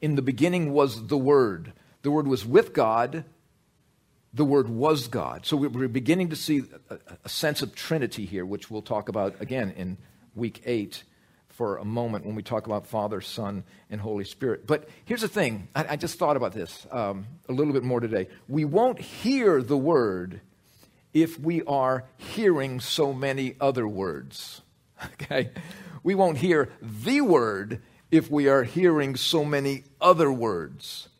[0.00, 1.72] In the beginning was the Word.
[2.02, 3.24] The Word was with God,
[4.34, 5.46] the Word was God.
[5.46, 9.40] So we're beginning to see a, a sense of Trinity here, which we'll talk about
[9.40, 9.96] again in
[10.34, 11.04] week eight
[11.60, 14.66] for a moment when we talk about Father, Son, and Holy Spirit.
[14.66, 18.00] But here's the thing I, I just thought about this um, a little bit more
[18.00, 18.28] today.
[18.48, 20.40] We won't hear the word
[21.12, 24.62] if we are hearing so many other words.
[25.20, 25.50] Okay?
[26.02, 31.10] We won't hear the word if we are hearing so many other words.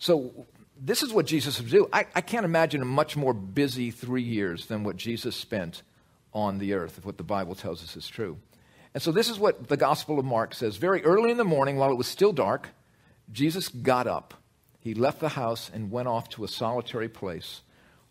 [0.00, 0.46] So,
[0.80, 1.88] this is what Jesus would do.
[1.92, 5.82] I, I can't imagine a much more busy three years than what Jesus spent
[6.32, 8.38] on the earth, if what the Bible tells us is true.
[8.94, 10.76] And so this is what the Gospel of Mark says.
[10.76, 12.68] Very early in the morning, while it was still dark,
[13.32, 14.34] Jesus got up.
[14.78, 17.62] He left the house and went off to a solitary place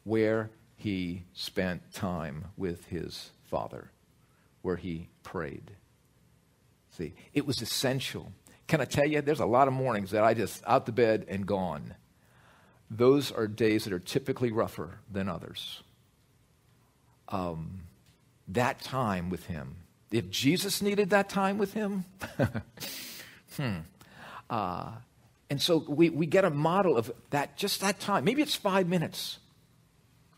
[0.03, 3.91] where he spent time with his Father,
[4.61, 5.71] where he prayed.
[6.97, 8.33] See, it was essential.
[8.67, 11.25] Can I tell you, there's a lot of mornings that I just out the bed
[11.29, 11.95] and gone.
[12.91, 15.81] Those are days that are typically rougher than others.
[17.29, 17.83] Um,
[18.49, 19.77] that time with him
[20.13, 22.05] if Jesus needed that time with him,
[23.57, 23.77] hmm.
[24.49, 24.91] Uh,
[25.49, 28.23] and so we, we get a model of that, just that time.
[28.23, 29.39] Maybe it's five minutes.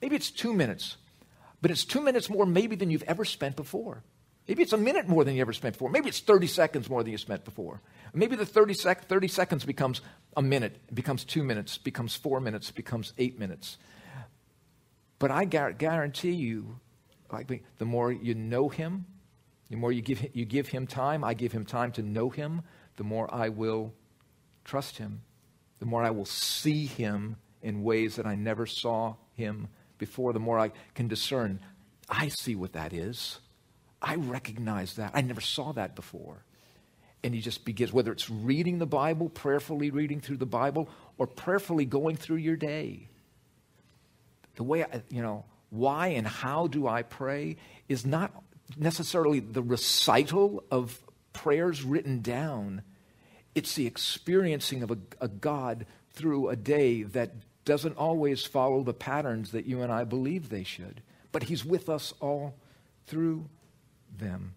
[0.02, 0.96] Maybe it's two minutes.
[1.62, 4.04] But it's two minutes more, maybe, than you've ever spent before.
[4.48, 5.90] Maybe it's a minute more than you ever spent before.
[5.90, 7.82] Maybe it's 30 seconds more than you spent before.
[8.14, 10.02] Maybe the 30, sec- 30 seconds becomes
[10.38, 13.78] a minute, becomes two minutes, becomes four minutes, becomes eight minutes.
[15.20, 16.80] But I guarantee you,
[17.32, 19.06] like the more you know him,
[19.70, 22.62] the more you give, you give him time, I give him time to know him,
[22.98, 23.94] the more I will
[24.64, 25.22] trust him,
[25.80, 30.40] the more I will see him in ways that I never saw him before, the
[30.40, 31.60] more I can discern.
[32.10, 33.40] I see what that is.
[34.02, 35.12] I recognize that.
[35.14, 36.44] I never saw that before.
[37.24, 41.26] And he just begins, whether it's reading the Bible, prayerfully reading through the Bible, or
[41.26, 43.10] prayerfully going through your day.
[44.58, 47.58] The way, I, you know, why and how do I pray
[47.90, 48.32] is not
[48.78, 51.00] necessarily the recital of
[51.34, 52.82] prayers written down,
[53.54, 58.94] it's the experiencing of a, a, God through a day that doesn't always follow the
[58.94, 61.02] patterns that you and I believe they should.
[61.32, 62.56] But He's with us all
[63.08, 63.50] through
[64.18, 64.56] them.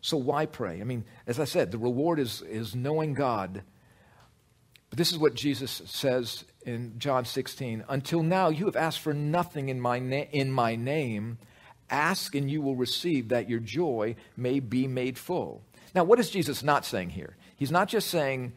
[0.00, 0.80] So why pray?
[0.80, 3.62] I mean, as I said, the reward is, is knowing God.
[4.88, 9.12] But this is what Jesus says in John 16 Until now, you have asked for
[9.12, 11.38] nothing in my, na- in my name.
[11.90, 15.62] Ask and you will receive that your joy may be made full.
[15.94, 17.36] Now, what is Jesus not saying here?
[17.56, 18.52] He's not just saying,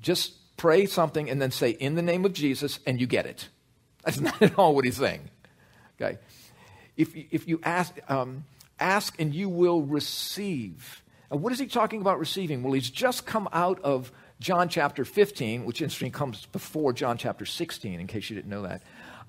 [0.00, 3.48] just pray something and then say, in the name of Jesus, and you get it.
[4.04, 5.30] That's not at all what he's saying.
[6.00, 6.18] Okay?
[6.96, 8.44] If, if you ask, um,
[8.78, 11.02] ask and you will receive.
[11.30, 12.62] Now, what is he talking about receiving?
[12.62, 17.46] Well, he's just come out of John chapter 15, which interesting comes before John chapter
[17.46, 18.82] 16, in case you didn't know that.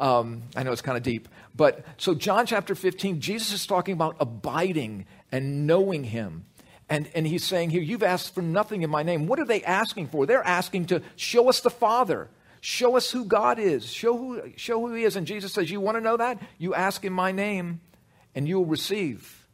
[0.03, 1.29] Um, I know it's kind of deep.
[1.55, 6.43] But so, John chapter 15, Jesus is talking about abiding and knowing him.
[6.89, 9.27] And, and he's saying here, You've asked for nothing in my name.
[9.27, 10.25] What are they asking for?
[10.25, 12.29] They're asking to show us the Father,
[12.60, 15.15] show us who God is, show who, show who he is.
[15.15, 16.37] And Jesus says, You want to know that?
[16.58, 17.79] You ask in my name,
[18.35, 19.47] and you'll receive.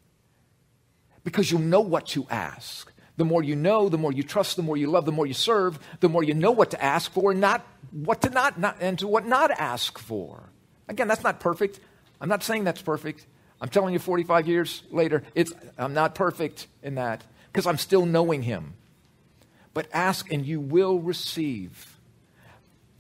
[1.24, 2.92] Because you'll know what to ask.
[3.20, 5.34] The more you know, the more you trust, the more you love, the more you
[5.34, 8.78] serve, the more you know what to ask for and not what to not, not
[8.80, 10.50] and to what not ask for.
[10.88, 11.82] Again, that's not perfect.
[12.22, 13.26] I'm not saying that's perfect.
[13.60, 18.06] I'm telling you 45 years later, it's I'm not perfect in that because I'm still
[18.06, 18.76] knowing him.
[19.74, 21.98] But ask and you will receive.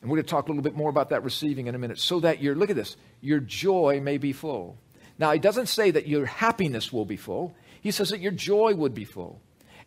[0.01, 1.97] And we're going to talk a little bit more about that receiving in a minute
[1.97, 4.75] so that your look at this, your joy may be full.
[5.17, 8.75] Now, he doesn't say that your happiness will be full, he says that your joy
[8.75, 9.39] would be full.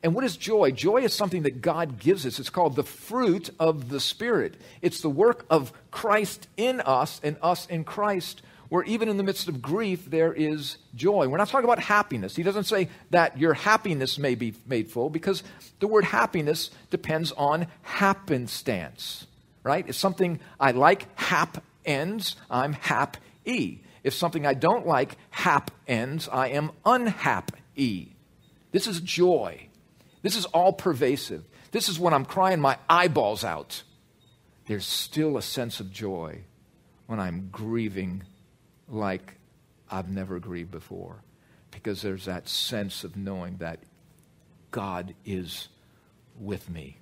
[0.03, 0.73] And what is joy?
[0.73, 2.41] Joy is something that God gives us.
[2.41, 4.55] It's called the fruit of the Spirit.
[4.81, 9.23] It's the work of Christ in us and us in Christ, where even in the
[9.23, 11.29] midst of grief, there is joy.
[11.29, 12.35] We're not talking about happiness.
[12.35, 15.45] He doesn't say that your happiness may be made full, because
[15.79, 19.27] the word happiness depends on happenstance,
[19.63, 19.87] right?
[19.87, 23.79] It's something I like, hap ends, I'm hap e.
[24.03, 28.09] If something I don't like, hap ends, I am unhap e.
[28.73, 29.69] This is joy.
[30.23, 31.45] This is all pervasive.
[31.73, 33.83] This is when I'm crying my eyeballs out.
[34.67, 36.43] There's still a sense of joy
[37.07, 38.23] when I'm grieving
[38.89, 39.35] like
[39.91, 41.23] I've never grieved before
[41.71, 43.81] because there's that sense of knowing that
[44.71, 45.69] God is
[46.39, 46.97] with me.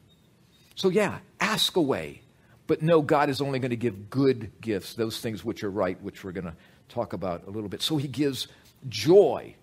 [0.75, 2.23] So, yeah, ask away,
[2.67, 6.01] but know God is only going to give good gifts, those things which are right,
[6.03, 6.55] which we're going to
[6.89, 7.83] talk about a little bit.
[7.83, 8.49] So, He gives
[8.89, 9.55] joy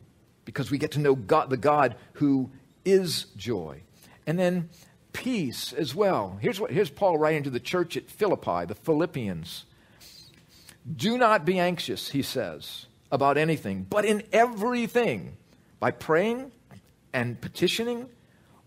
[0.46, 2.52] because we get to know God, the God who
[2.88, 3.82] is joy.
[4.26, 4.70] And then
[5.12, 6.38] peace as well.
[6.42, 9.66] Here's, what, here's Paul writing to the church at Philippi, the Philippians.
[10.96, 15.36] Do not be anxious, he says, about anything, but in everything,
[15.80, 16.52] by praying
[17.12, 18.08] and petitioning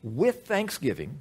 [0.03, 1.21] with thanksgiving,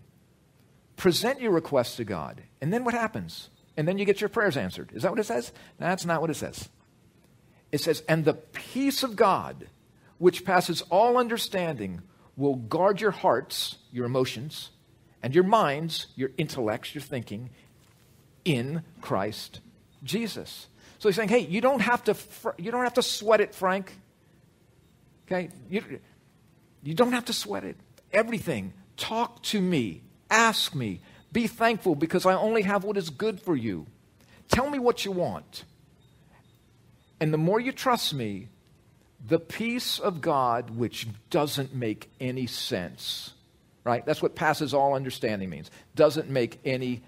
[0.97, 2.43] present your requests to God.
[2.59, 3.49] And then what happens?
[3.77, 4.91] And then you get your prayers answered.
[4.93, 5.53] Is that what it says?
[5.77, 6.67] That's not what it says.
[7.71, 9.67] It says, and the peace of God,
[10.17, 12.01] which passes all understanding,
[12.39, 14.69] will guard your hearts, your emotions,
[15.21, 17.49] and your minds, your intellects, your thinking,
[18.45, 19.59] in Christ
[20.03, 20.67] Jesus.
[20.97, 22.15] So he's saying, hey, you don't have to,
[22.57, 23.93] you don't have to sweat it, Frank.
[25.27, 25.49] Okay?
[25.69, 25.99] You,
[26.81, 27.75] you don't have to sweat it.
[28.11, 28.73] Everything.
[28.95, 30.01] Talk to me.
[30.29, 31.01] Ask me.
[31.31, 33.85] Be thankful because I only have what is good for you.
[34.49, 35.65] Tell me what you want.
[37.19, 38.47] And the more you trust me,
[39.25, 43.33] the peace of God, which doesn't make any sense,
[43.83, 44.05] right?
[44.05, 45.69] That's what passes all understanding means.
[45.95, 47.01] Doesn't make any,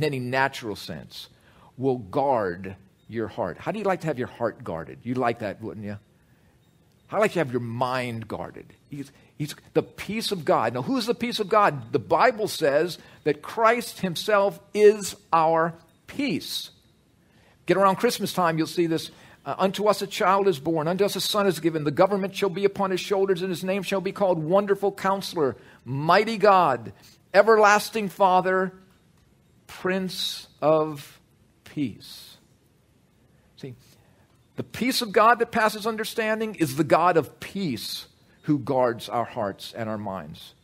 [0.00, 1.28] any natural sense,
[1.78, 2.76] will guard
[3.08, 3.58] your heart.
[3.58, 4.98] How do you like to have your heart guarded?
[5.02, 5.98] You'd like that, wouldn't you?
[7.08, 8.66] How like to have your mind guarded?
[8.90, 10.74] He's, he's the peace of God.
[10.74, 11.92] Now, who's the peace of God?
[11.92, 15.74] The Bible says that Christ Himself is our
[16.08, 16.70] peace.
[17.66, 19.10] Get around Christmas time, you'll see this
[19.46, 21.84] uh, unto us a child is born, unto us a son is given.
[21.84, 25.56] The government shall be upon his shoulders, and his name shall be called Wonderful Counselor,
[25.84, 26.92] Mighty God,
[27.32, 28.72] Everlasting Father,
[29.68, 31.20] Prince of
[31.64, 32.38] Peace.
[33.56, 33.76] See,
[34.56, 38.06] the peace of God that passes understanding is the God of peace
[38.42, 40.54] who guards our hearts and our minds.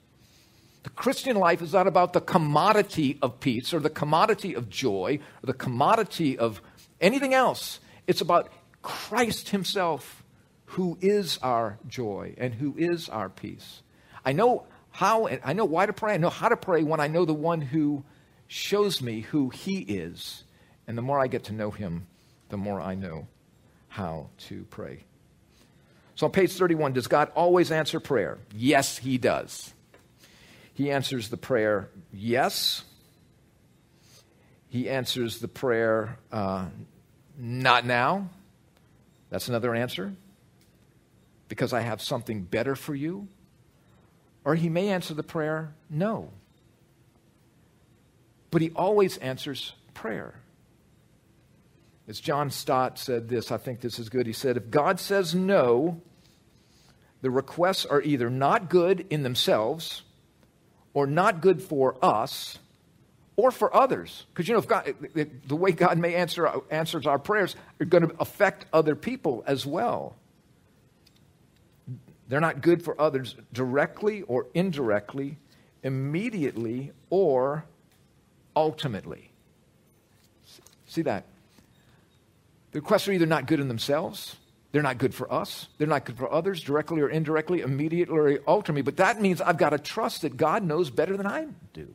[0.83, 5.21] The Christian life is not about the commodity of peace or the commodity of joy
[5.41, 6.61] or the commodity of
[7.01, 7.79] anything else.
[8.09, 8.51] It's about
[8.83, 10.23] Christ Himself,
[10.67, 13.83] who is our joy and who is our peace.
[14.25, 16.15] I know how, I know why to pray.
[16.15, 18.05] I know how to pray when I know the one who
[18.47, 20.45] shows me who He is.
[20.87, 22.07] And the more I get to know Him,
[22.49, 23.27] the more I know
[23.89, 25.05] how to pray.
[26.15, 28.39] So on page 31, does God always answer prayer?
[28.55, 29.73] Yes, He does.
[30.75, 32.85] He answers the prayer, yes.
[34.69, 36.67] He answers the prayer, uh,
[37.39, 38.31] not now.
[39.33, 40.13] That's another answer.
[41.49, 43.29] Because I have something better for you.
[44.45, 46.29] Or he may answer the prayer, no.
[48.51, 50.35] But he always answers prayer.
[52.07, 54.27] As John Stott said this, I think this is good.
[54.27, 56.03] He said, If God says no,
[57.23, 60.03] the requests are either not good in themselves
[60.93, 62.59] or not good for us
[63.37, 64.27] or for others.
[64.33, 64.95] Because, you know, if God,
[65.47, 69.65] the way God may answer answers our prayers are going to affect other people as
[69.67, 70.17] well.
[72.29, 75.39] They're not good for others directly or indirectly,
[75.83, 77.65] immediately or
[78.57, 79.31] ultimately.
[80.87, 81.25] See that?
[82.73, 84.37] The requests are either not good in themselves,
[84.73, 88.39] they're not good for us, they're not good for others, directly or indirectly, immediately or
[88.49, 88.83] ultimately.
[88.83, 91.95] But that means I've got to trust that God knows better than I do.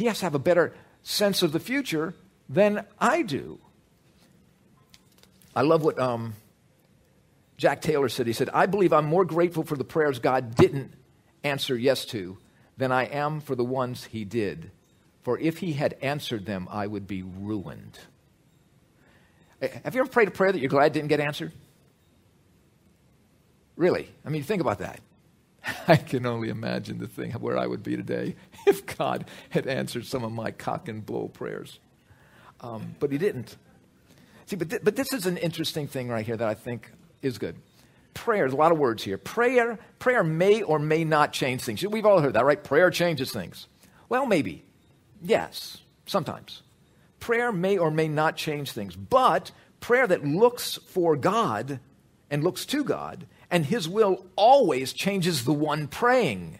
[0.00, 0.72] He has to have a better
[1.02, 2.14] sense of the future
[2.48, 3.58] than I do.
[5.54, 6.32] I love what um,
[7.58, 8.26] Jack Taylor said.
[8.26, 10.94] He said, I believe I'm more grateful for the prayers God didn't
[11.44, 12.38] answer yes to
[12.78, 14.70] than I am for the ones He did.
[15.20, 17.98] For if He had answered them, I would be ruined.
[19.60, 21.52] Have you ever prayed a prayer that you're glad didn't get answered?
[23.76, 24.08] Really?
[24.24, 25.00] I mean, think about that.
[25.88, 30.06] I can only imagine the thing where I would be today if God had answered
[30.06, 31.78] some of my cock and bull prayers.
[32.60, 33.56] Um, but He didn't.
[34.46, 36.90] See, but, th- but this is an interesting thing right here that I think
[37.22, 37.56] is good.
[38.14, 39.16] Prayer, there's a lot of words here.
[39.16, 41.84] Prayer, prayer may or may not change things.
[41.86, 42.62] We've all heard that, right?
[42.62, 43.68] Prayer changes things.
[44.08, 44.64] Well, maybe.
[45.22, 46.62] Yes, sometimes.
[47.20, 51.78] Prayer may or may not change things, but prayer that looks for God
[52.30, 56.58] and looks to God and His will always changes the one praying.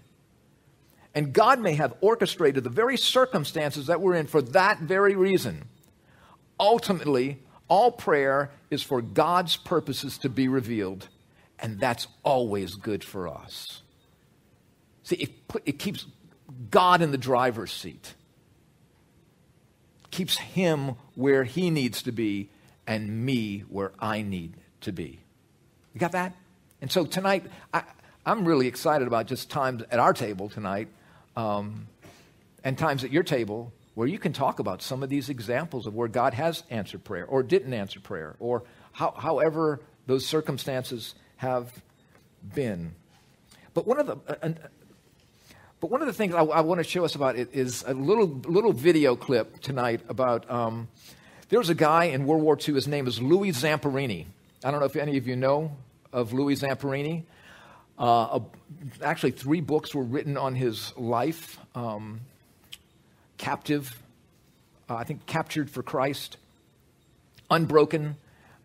[1.15, 5.65] And God may have orchestrated the very circumstances that we're in for that very reason.
[6.59, 7.39] Ultimately,
[7.69, 11.09] all prayer is for God's purposes to be revealed,
[11.59, 13.83] and that's always good for us.
[15.03, 16.07] See, it, put, it keeps
[16.71, 18.15] God in the driver's seat,
[20.11, 22.51] keeps Him where He needs to be,
[22.87, 25.21] and me where I need to be.
[25.95, 26.35] You got that?
[26.81, 27.83] And so tonight, I,
[28.25, 30.89] am really excited about just times at our table tonight
[31.37, 31.89] um,
[32.65, 35.95] and times at your table where you can talk about some of these examples of
[35.95, 38.63] where God has answered prayer or didn't answer prayer or
[38.93, 41.71] how, however those circumstances have
[42.55, 42.95] been.
[43.75, 44.51] But one of the, uh,
[45.81, 47.93] but one of the things I, I want to show us about it is a
[47.93, 50.89] little, little video clip tonight about um,
[51.51, 54.27] there was a guy in World War II, his name is Louis Zamperini.
[54.65, 55.73] I don't know if any of you know
[56.13, 57.25] of Louis Zamperini.
[57.99, 58.43] Uh, a,
[59.03, 61.59] actually, three books were written on his life.
[61.75, 62.21] Um,
[63.37, 64.03] Captive,
[64.89, 66.37] uh, I think Captured for Christ.
[67.51, 68.17] Unbroken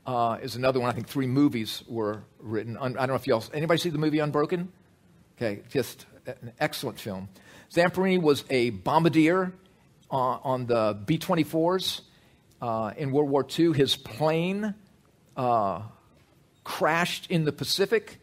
[0.06, 0.90] uh, is another one.
[0.90, 2.78] I think three movies were written.
[2.78, 4.72] Un- I don't know if y'all, anybody see the movie Unbroken?
[5.38, 7.28] Okay, just an excellent film.
[7.74, 9.52] Zamperini was a bombardier
[10.12, 12.02] uh, on the B 24s
[12.62, 13.74] uh, in World War II.
[13.74, 14.76] His plane
[15.36, 15.82] uh,
[16.66, 18.20] crashed in the Pacific,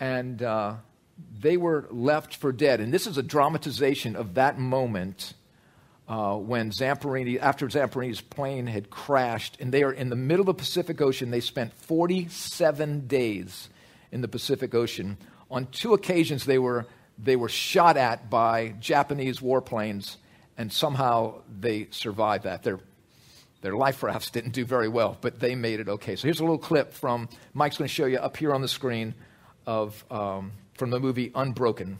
[0.00, 0.74] and uh,
[1.38, 2.80] they were left for dead.
[2.80, 5.34] And this is a dramatization of that moment
[6.08, 10.56] uh, when Zamperini, after Zamperini's plane had crashed, and they are in the middle of
[10.56, 11.30] the Pacific Ocean.
[11.30, 13.68] They spent 47 days
[14.10, 15.18] in the Pacific Ocean.
[15.50, 16.86] On two occasions, they were,
[17.18, 20.16] they were shot at by Japanese warplanes,
[20.56, 22.62] and somehow they survived that.
[22.62, 22.80] Their,
[23.60, 26.16] their life rafts didn't do very well, but they made it okay.
[26.16, 28.68] So here's a little clip from Mike's going to show you up here on the
[28.68, 29.14] screen
[29.66, 31.98] of, um, from the movie Unbroken.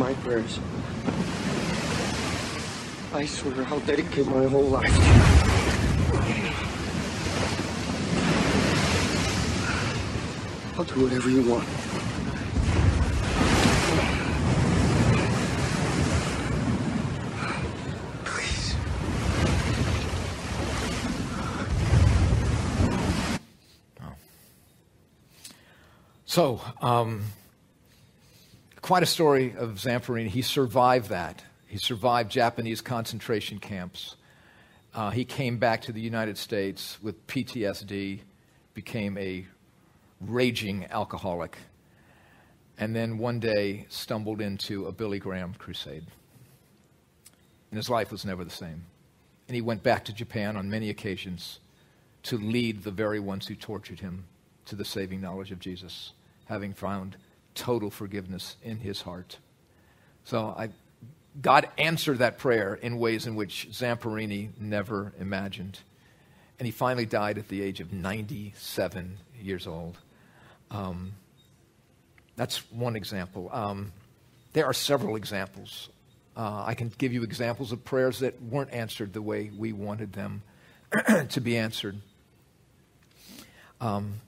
[0.00, 0.60] my prayers.
[3.12, 5.08] I swear I'll dedicate my whole life to you.
[10.78, 11.66] I'll do whatever you want.
[18.24, 18.76] Please.
[26.24, 27.24] So, um,
[28.82, 30.28] quite a story of Zamperini.
[30.28, 31.44] He survived that.
[31.66, 34.16] He survived Japanese concentration camps.
[34.94, 38.20] Uh, he came back to the United States with PTSD,
[38.74, 39.46] became a
[40.20, 41.58] raging alcoholic,
[42.78, 46.04] and then one day stumbled into a Billy Graham crusade.
[47.70, 48.84] And his life was never the same.
[49.46, 51.60] And he went back to Japan on many occasions
[52.24, 54.24] to lead the very ones who tortured him
[54.66, 56.12] to the saving knowledge of Jesus,
[56.46, 57.16] having found
[57.54, 59.38] total forgiveness in his heart.
[60.24, 60.70] So I,
[61.40, 65.80] God answered that prayer in ways in which Zamperini never imagined.
[66.58, 69.96] And he finally died at the age of 97 years old.
[70.70, 71.12] Um,
[72.36, 73.48] that's one example.
[73.52, 73.92] Um,
[74.52, 75.88] there are several examples.
[76.36, 80.12] Uh, I can give you examples of prayers that weren't answered the way we wanted
[80.12, 80.42] them
[81.28, 81.96] to be answered.
[83.80, 84.20] Um,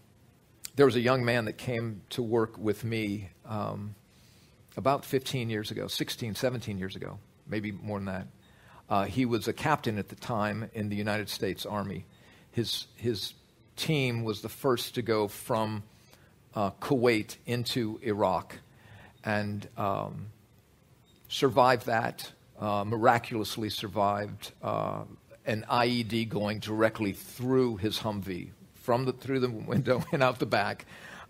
[0.77, 3.95] there was a young man that came to work with me um,
[4.77, 8.27] about 15 years ago, 16, 17 years ago, maybe more than that.
[8.89, 12.05] Uh, he was a captain at the time in the United States Army.
[12.51, 13.35] His, his
[13.77, 15.83] team was the first to go from
[16.55, 18.59] uh, Kuwait into Iraq
[19.25, 20.27] and um,
[21.29, 25.05] survived that, uh, miraculously survived uh,
[25.47, 28.51] an IED going directly through his Humvee,
[28.83, 30.85] from the, through the window and out the back.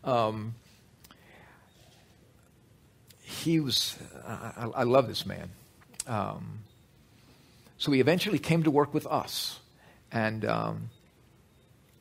[0.05, 0.55] Um,
[3.21, 3.97] he was,
[4.27, 5.51] I, I, love this man.
[6.07, 6.61] Um,
[7.79, 9.61] So he eventually came to work with us.
[10.11, 10.91] And, um,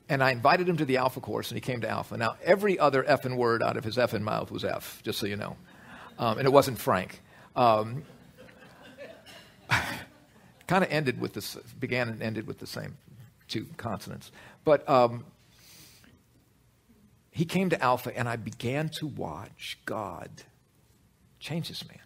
[0.10, 2.18] and I invited him to the Alpha course, and he came to Alpha.
[2.18, 5.20] Now, every other f effing word out of his f effing mouth was F, just
[5.20, 5.56] so you know.
[6.20, 7.22] Um, and it wasn't Frank.
[7.56, 8.04] Um,
[10.68, 12.98] kind of ended with this, began and ended with the same
[13.48, 14.32] two consonants.
[14.64, 15.26] But um,
[17.32, 20.30] he came to Alpha, and I began to watch God
[21.40, 21.98] change this man.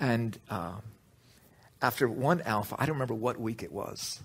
[0.00, 0.82] And um,
[1.80, 4.20] after one Alpha, I don't remember what week it was,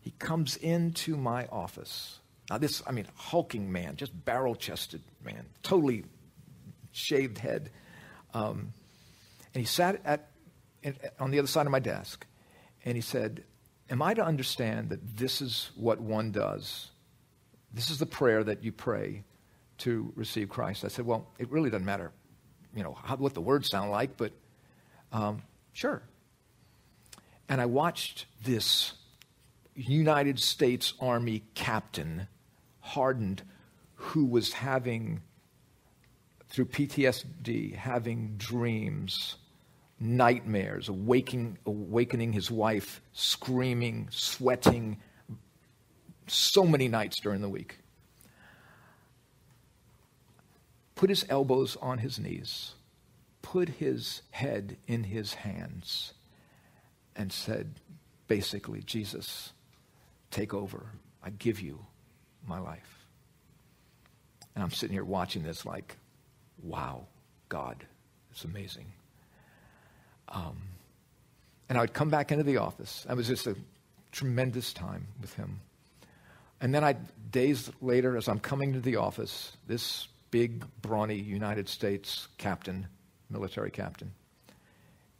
[0.00, 2.18] he comes into my office.
[2.48, 6.04] Now, this, I mean, hulking man, just barrel chested man, totally
[6.92, 7.70] shaved head.
[8.32, 8.72] Um,
[9.54, 10.30] and he sat at,
[11.20, 12.26] on the other side of my desk,
[12.86, 13.44] and he said,
[13.90, 16.90] Am I to understand that this is what one does?
[17.72, 19.24] This is the prayer that you pray
[19.78, 20.84] to receive Christ.
[20.84, 22.12] I said, Well, it really doesn't matter,
[22.74, 24.32] you know, how, what the words sound like, but
[25.12, 25.42] um,
[25.72, 26.02] sure.
[27.48, 28.92] And I watched this
[29.74, 32.28] United States Army captain,
[32.80, 33.42] hardened,
[33.94, 35.22] who was having,
[36.48, 39.36] through PTSD, having dreams,
[40.00, 44.98] nightmares, awaking, awakening his wife, screaming, sweating,
[46.30, 47.78] so many nights during the week.
[50.94, 52.72] Put his elbows on his knees,
[53.42, 56.12] put his head in his hands,
[57.14, 57.74] and said,
[58.26, 59.52] basically, Jesus,
[60.30, 60.86] Take over.
[61.22, 61.78] I give you
[62.46, 63.06] my life.
[64.54, 65.96] And I'm sitting here watching this like,
[66.62, 67.06] wow,
[67.48, 67.84] God,
[68.30, 68.86] it's amazing.
[70.28, 70.58] Um,
[71.68, 73.04] and I would come back into the office.
[73.06, 73.56] That was just a
[74.12, 75.60] tremendous time with him.
[76.60, 76.94] And then I,
[77.30, 82.86] days later, as I'm coming to the office, this big, brawny United States captain,
[83.30, 84.12] military captain,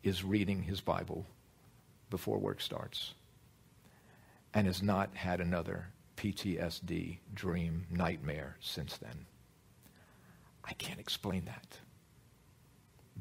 [0.02, 1.26] is reading his Bible
[2.10, 3.14] before work starts
[4.54, 9.26] and has not had another PTSD dream nightmare since then.
[10.64, 11.78] I can't explain that.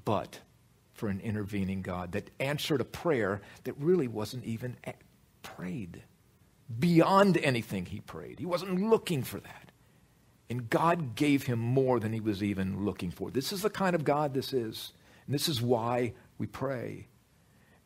[0.04, 0.40] But
[0.94, 4.78] for an intervening God that answered a prayer that really wasn't even
[5.44, 6.02] prayed,
[6.80, 8.40] beyond anything he prayed.
[8.40, 9.72] He wasn't looking for that.
[10.50, 13.32] And God gave him more than he was even looking for.
[13.32, 14.94] This is the kind of God this is.
[15.26, 17.08] And this is why we pray.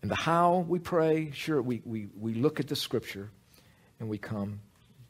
[0.01, 3.29] And the how we pray, sure, we, we, we look at the scripture
[3.99, 4.59] and we come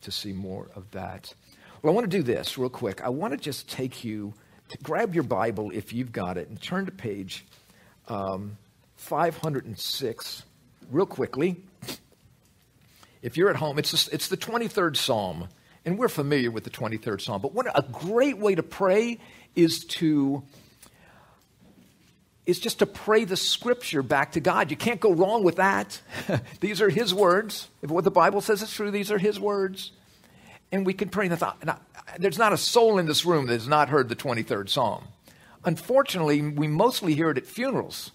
[0.01, 1.33] to see more of that.
[1.81, 3.01] Well, I want to do this real quick.
[3.01, 4.33] I want to just take you
[4.69, 7.45] to grab your Bible if you've got it and turn to page
[8.07, 8.57] um,
[8.95, 10.43] 506
[10.89, 11.63] real quickly.
[13.21, 15.47] If you're at home, it's, it's the 23rd Psalm,
[15.85, 17.41] and we're familiar with the 23rd Psalm.
[17.41, 19.19] But what a great way to pray
[19.55, 20.43] is to
[22.47, 24.71] is just to pray the scripture back to God.
[24.71, 26.01] You can't go wrong with that.
[26.59, 27.67] these are His words.
[27.83, 29.91] If what the Bible says is true, these are His words.
[30.71, 31.79] And we can pray that.
[32.17, 35.03] There's not a soul in this room that has not heard the 23rd Psalm.
[35.63, 38.11] Unfortunately, we mostly hear it at funerals.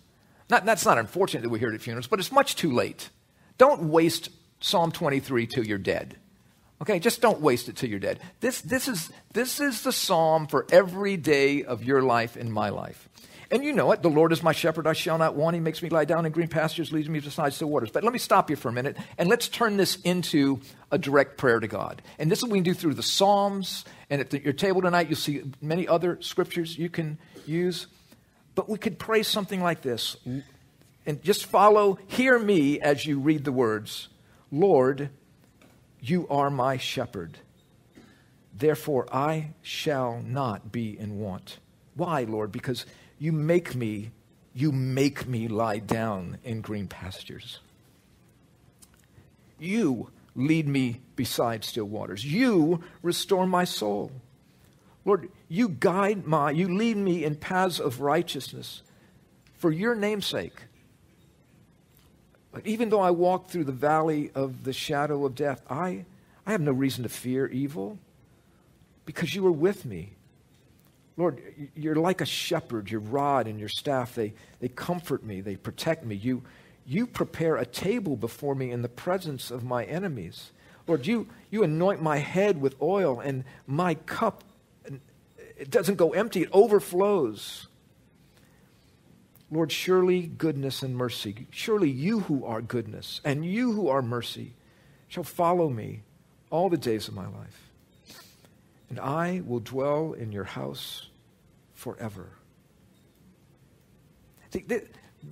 [0.51, 3.11] Not, that's not unfortunate that we hear it at funerals, but it's much too late.
[3.59, 4.31] Don't waste
[4.61, 6.17] Psalm 23 till you're dead.
[6.81, 8.21] Okay, just don't waste it till you're dead.
[8.41, 12.69] This, this, is, this is the psalm for every day of your life and my
[12.69, 13.09] life.
[13.51, 14.03] And you know it.
[14.03, 15.55] The Lord is my shepherd, I shall not want.
[15.55, 17.91] He makes me lie down in green pastures, leads me beside still waters.
[17.91, 21.39] But let me stop you for a minute and let's turn this into a direct
[21.39, 22.03] prayer to God.
[22.19, 23.85] And this is what we can do through the Psalms.
[24.11, 27.87] And at the, your table tonight, you'll see many other scriptures you can use.
[28.57, 30.17] But we could pray something like this.
[31.07, 34.09] And just follow, hear me as you read the words
[34.51, 35.11] Lord,
[36.01, 37.39] you are my shepherd.
[38.55, 41.59] Therefore, I shall not be in want.
[41.95, 42.53] Why, Lord?
[42.53, 42.87] Because
[43.19, 44.13] you make me,
[44.55, 47.61] you make me lie down in green pastures.
[49.59, 52.25] You lead me beside still waters.
[52.25, 54.13] You restore my soul.
[55.05, 58.83] Lord, you guide my, you lead me in paths of righteousness
[59.55, 60.66] for your namesake.
[62.57, 66.07] But even though I walk through the valley of the shadow of death, I,
[66.47, 67.99] I have no reason to fear evil
[69.05, 70.13] because you are with me.
[71.19, 71.43] Lord,
[71.75, 72.91] you're like a shepherd.
[72.91, 76.15] Your rod and your staff, they, they comfort me, they protect me.
[76.15, 76.45] You,
[76.87, 80.51] you prepare a table before me in the presence of my enemies.
[80.87, 84.45] Lord, you, you anoint my head with oil, and my cup,
[85.59, 87.69] it doesn't go empty, it overflows.
[89.51, 94.55] Lord, surely goodness and mercy, surely you who are goodness and you who are mercy
[95.09, 96.03] shall follow me
[96.51, 97.67] all the days of my life
[98.89, 101.09] and I will dwell in your house
[101.75, 102.31] forever.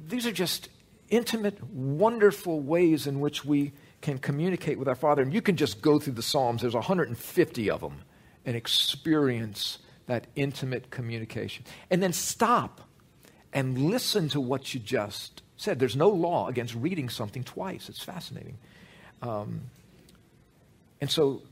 [0.09, 0.69] These are just
[1.09, 5.23] intimate, wonderful ways in which we can communicate with our Father.
[5.23, 8.03] And you can just go through the Psalms, there's 150 of them,
[8.45, 11.65] and experience that intimate communication.
[11.91, 12.83] And then stop
[13.55, 15.79] and listen to what you just said.
[15.79, 17.89] There's no law against reading something twice.
[17.89, 18.59] It's fascinating.
[19.23, 19.63] Um,
[21.01, 21.43] and so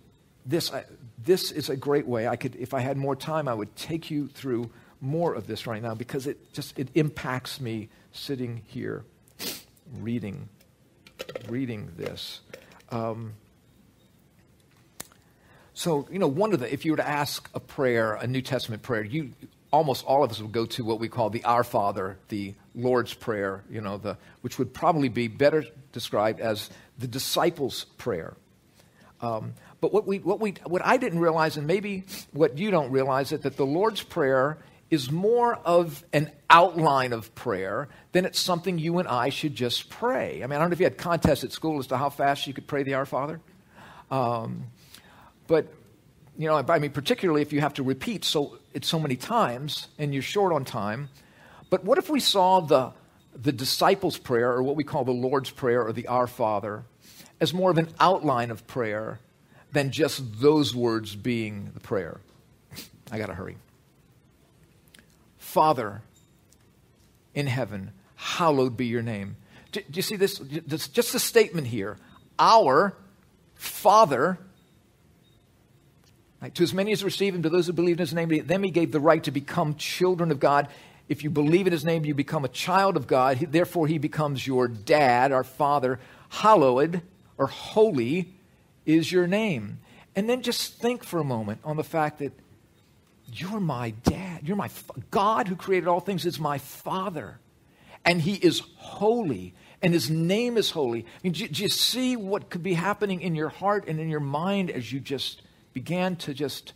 [0.44, 0.84] this, I,
[1.24, 2.26] this is a great way.
[2.26, 5.66] I could, if I had more time, I would take you through more of this
[5.66, 9.04] right now because it just it impacts me sitting here
[9.98, 10.48] reading
[11.48, 12.40] reading this.
[12.90, 13.34] Um,
[15.74, 18.42] so you know, one of the if you were to ask a prayer, a New
[18.42, 19.32] Testament prayer, you
[19.72, 23.14] almost all of us would go to what we call the Our Father, the Lord's
[23.14, 28.34] Prayer, you know, the, which would probably be better described as the disciples' prayer.
[29.20, 32.90] Um, but what, we, what, we, what I didn't realize, and maybe what you don't
[32.92, 34.58] realize, is that the Lord's Prayer
[34.90, 39.88] is more of an outline of prayer than it's something you and I should just
[39.88, 40.42] pray.
[40.42, 42.46] I mean, I don't know if you had contests at school as to how fast
[42.46, 43.40] you could pray the Our Father.
[44.10, 44.64] Um,
[45.46, 45.66] but,
[46.36, 49.88] you know, I mean, particularly if you have to repeat so, it so many times
[49.98, 51.08] and you're short on time.
[51.70, 52.92] But what if we saw the,
[53.34, 56.84] the disciples' prayer, or what we call the Lord's Prayer or the Our Father,
[57.40, 59.20] as more of an outline of prayer
[59.72, 62.20] than just those words being the prayer?
[63.12, 63.56] I got to hurry.
[65.38, 66.02] Father
[67.34, 69.36] in heaven, hallowed be your name.
[69.72, 70.38] Do, do you see this?
[70.38, 70.88] this?
[70.88, 71.98] Just a statement here.
[72.38, 72.94] Our
[73.54, 74.38] Father,
[76.50, 78.70] to as many as receive him, to those who believe in his name, them he
[78.70, 80.68] gave the right to become children of God.
[81.08, 83.38] If you believe in his name, you become a child of God.
[83.50, 86.00] Therefore, he becomes your dad, our father.
[86.28, 87.02] Hallowed
[87.38, 88.32] or holy
[88.86, 89.78] is your name.
[90.16, 92.32] And then just think for a moment on the fact that
[93.32, 94.46] you're my dad.
[94.46, 94.70] You're my
[95.10, 97.38] God who created all things is my father.
[98.04, 99.54] And he is holy.
[99.80, 101.00] And his name is holy.
[101.00, 104.08] I mean, do, do you see what could be happening in your heart and in
[104.08, 105.42] your mind as you just
[105.72, 106.72] began to just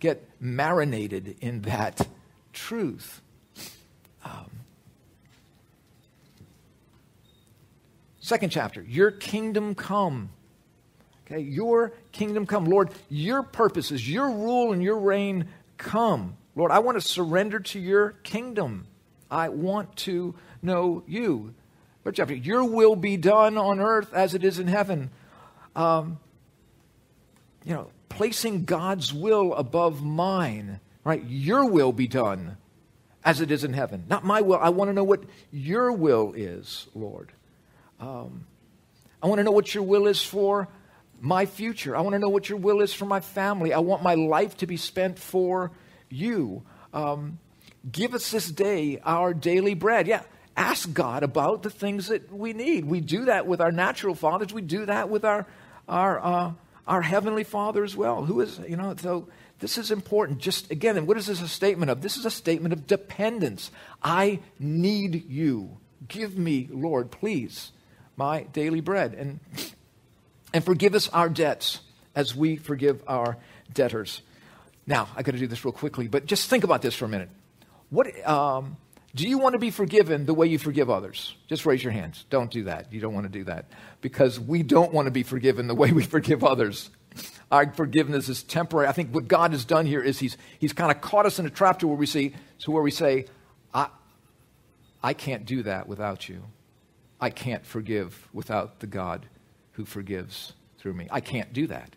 [0.00, 2.08] get marinated in that
[2.52, 3.20] truth?
[4.24, 4.50] Um,
[8.20, 10.30] second chapter, your kingdom come.
[11.26, 12.66] Okay, your kingdom come.
[12.66, 16.36] Lord, your purposes, your rule and your reign Come.
[16.54, 18.86] Lord, I want to surrender to your kingdom.
[19.30, 21.54] I want to know you.
[22.04, 25.10] Third chapter, your will be done on earth as it is in heaven.
[25.74, 26.18] Um,
[27.64, 31.22] you know, placing God's will above mine, right?
[31.24, 32.56] Your will be done
[33.24, 34.04] as it is in heaven.
[34.08, 34.58] Not my will.
[34.58, 37.32] I want to know what your will is, Lord.
[38.00, 38.46] Um,
[39.22, 40.68] I want to know what your will is for
[41.20, 41.96] my future.
[41.96, 43.72] I want to know what your will is for my family.
[43.72, 45.70] I want my life to be spent for
[46.10, 46.62] you.
[46.92, 47.38] Um,
[47.90, 50.06] give us this day our daily bread.
[50.06, 50.22] Yeah,
[50.56, 52.84] ask God about the things that we need.
[52.84, 54.52] We do that with our natural fathers.
[54.52, 55.46] We do that with our
[55.88, 56.52] our uh,
[56.86, 58.24] our heavenly Father as well.
[58.24, 59.28] Who is you know so.
[59.60, 60.40] This is important.
[60.40, 62.02] Just again, and what is this a statement of?
[62.02, 63.70] This is a statement of dependence.
[64.02, 65.78] I need you.
[66.06, 67.72] Give me, Lord, please,
[68.16, 69.14] my daily bread.
[69.14, 69.40] And
[70.52, 71.80] and forgive us our debts
[72.14, 73.36] as we forgive our
[73.72, 74.22] debtors.
[74.86, 77.08] Now, I got to do this real quickly, but just think about this for a
[77.08, 77.30] minute.
[77.90, 78.76] What um,
[79.14, 81.36] do you want to be forgiven the way you forgive others?
[81.48, 82.24] Just raise your hands.
[82.30, 82.92] Don't do that.
[82.92, 83.66] You don't want to do that
[84.00, 86.90] because we don't want to be forgiven the way we forgive others.
[87.50, 88.88] Our forgiveness is temporary.
[88.88, 91.46] I think what God has done here is He's He's kind of caught us in
[91.46, 93.26] a trap to where we see to where we say,
[93.72, 93.88] I,
[95.02, 96.42] I can't do that without you.
[97.20, 99.26] I can't forgive without the God
[99.72, 101.08] who forgives through me.
[101.10, 101.94] I can't do that.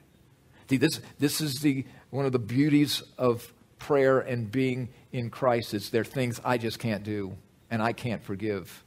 [0.69, 5.73] See, this, this is the, one of the beauties of prayer and being in Christ
[5.73, 7.37] is there are things I just can't do
[7.69, 8.83] and I can't forgive.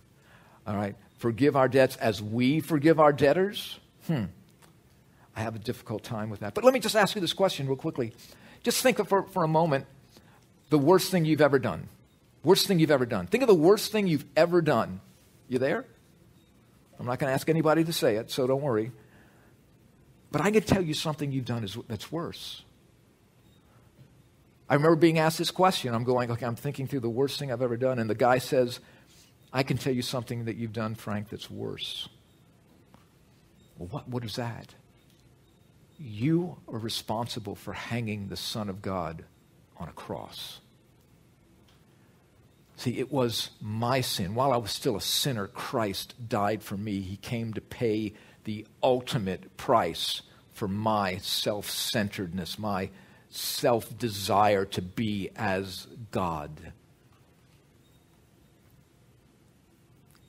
[0.66, 0.96] All right?
[1.18, 3.78] Forgive our debts as we forgive our debtors?
[4.06, 4.24] Hmm.
[5.36, 6.54] I have a difficult time with that.
[6.54, 8.12] But let me just ask you this question real quickly.
[8.62, 9.86] Just think for, for a moment
[10.70, 11.88] the worst thing you've ever done.
[12.42, 13.26] Worst thing you've ever done.
[13.26, 15.00] Think of the worst thing you've ever done.
[15.48, 15.84] You there?
[16.98, 18.92] I'm not going to ask anybody to say it, so don't worry.
[20.30, 22.62] But I can tell you something you've done is, that's worse.
[24.70, 25.92] I remember being asked this question.
[25.92, 27.98] I'm going, okay, I'm thinking through the worst thing I've ever done.
[27.98, 28.78] And the guy says,
[29.52, 32.08] I can tell you something that you've done, Frank, that's worse.
[33.76, 34.76] Well, what, what is that?
[35.98, 39.24] You are responsible for hanging the Son of God
[39.76, 40.60] on a cross.
[42.76, 44.36] See, it was my sin.
[44.36, 47.00] While I was still a sinner, Christ died for me.
[47.00, 48.12] He came to pay
[48.44, 52.90] the ultimate price for my self centeredness, my
[53.30, 56.72] self desire to be as God.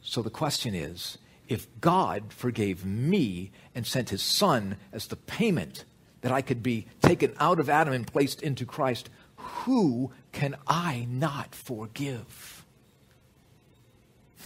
[0.01, 5.83] So the question is if God forgave me and sent his son as the payment
[6.21, 11.07] that I could be taken out of Adam and placed into Christ, who can I
[11.09, 12.65] not forgive?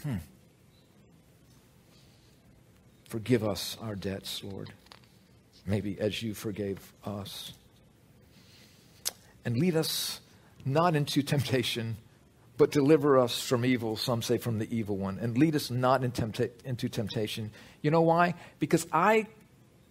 [0.03, 0.17] Hmm.
[3.09, 4.71] Forgive us our debts, Lord,
[5.65, 7.53] maybe as you forgave us.
[9.45, 10.19] And lead us
[10.65, 11.97] not into temptation,
[12.57, 16.03] but deliver us from evil, some say from the evil one, and lead us not
[16.03, 17.51] in tempta- into temptation.
[17.81, 18.33] You know why?
[18.59, 19.27] Because I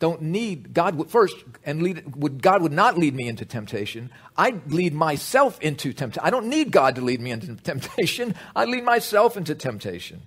[0.00, 4.10] don't need God would first and lead would God would not lead me into temptation.
[4.36, 6.26] I lead myself into temptation.
[6.26, 8.34] I don't need God to lead me into temptation.
[8.56, 10.22] I lead myself into temptation.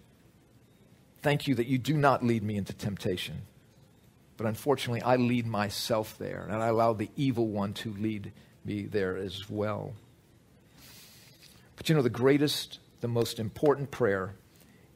[1.22, 3.42] Thank you that you do not lead me into temptation.
[4.38, 8.32] But unfortunately, I lead myself there, and I allow the evil one to lead
[8.68, 9.94] me there as well.
[11.76, 14.34] But you know, the greatest, the most important prayer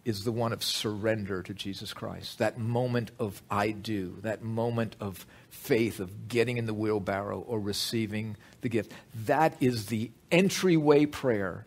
[0.03, 2.39] is the one of surrender to Jesus Christ.
[2.39, 7.59] That moment of I do, that moment of faith, of getting in the wheelbarrow or
[7.59, 8.91] receiving the gift.
[9.25, 11.65] That is the entryway prayer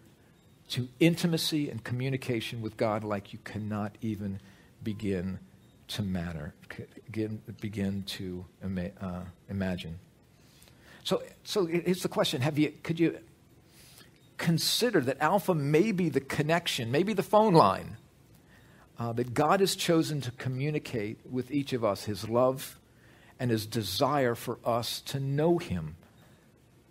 [0.71, 4.41] to intimacy and communication with God like you cannot even
[4.83, 5.39] begin
[5.87, 6.55] to matter,
[7.07, 8.45] begin, begin to
[9.01, 9.99] uh, imagine.
[11.05, 12.73] So, so here's the question: Have you?
[12.83, 13.19] Could you
[14.37, 17.97] consider that Alpha may be the connection, maybe the phone line
[18.99, 22.79] uh, that God has chosen to communicate with each of us His love
[23.39, 25.97] and His desire for us to know Him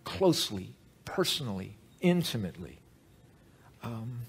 [0.04, 2.78] closely, personally, intimately.
[3.82, 4.20] Um,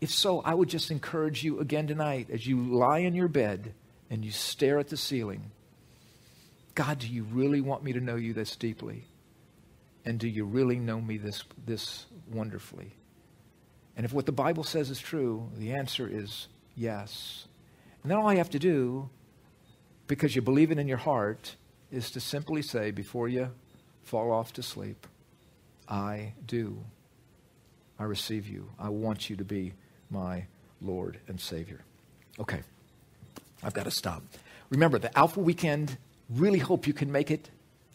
[0.00, 3.74] if so, I would just encourage you again tonight as you lie in your bed
[4.10, 5.52] and you stare at the ceiling
[6.74, 9.04] God, do you really want me to know you this deeply?
[10.04, 12.92] And do you really know me this, this wonderfully?
[13.96, 17.46] And if what the Bible says is true, the answer is yes.
[18.02, 19.10] And then all you have to do,
[20.06, 21.56] because you believe it in your heart,
[21.90, 23.50] is to simply say before you
[24.02, 25.06] fall off to sleep,
[25.88, 26.82] I do.
[27.98, 28.70] I receive you.
[28.78, 29.74] I want you to be
[30.10, 30.46] my
[30.80, 31.84] Lord and Savior.
[32.40, 32.62] Okay,
[33.62, 34.22] I've got to stop.
[34.70, 35.98] Remember, the Alpha Weekend,
[36.34, 37.48] really hope you can make it.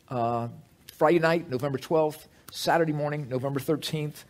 [0.09, 0.47] Uh,
[0.93, 4.23] Friday night, November 12th, Saturday morning, November 13th.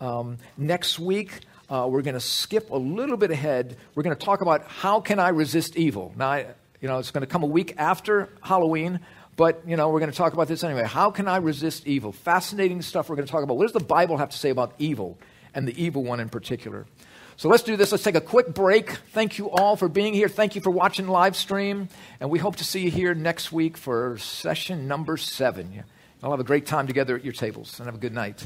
[0.00, 3.76] Um, next week, uh, we're going to skip a little bit ahead.
[3.94, 6.12] We're going to talk about how can I resist evil.
[6.16, 6.46] Now, I,
[6.80, 9.00] you know, it's going to come a week after Halloween,
[9.36, 10.84] but you know, we're going to talk about this anyway.
[10.84, 12.12] How can I resist evil?
[12.12, 13.08] Fascinating stuff.
[13.08, 13.56] We're going to talk about.
[13.56, 15.18] What does the Bible have to say about evil
[15.54, 16.86] and the evil one in particular?
[17.36, 17.90] So let's do this.
[17.90, 18.90] Let's take a quick break.
[19.12, 20.28] Thank you all for being here.
[20.28, 21.88] Thank you for watching live stream,
[22.20, 25.82] and we hope to see you here next week for session number seven.
[26.22, 28.44] I'll have a great time together at your tables, and have a good night.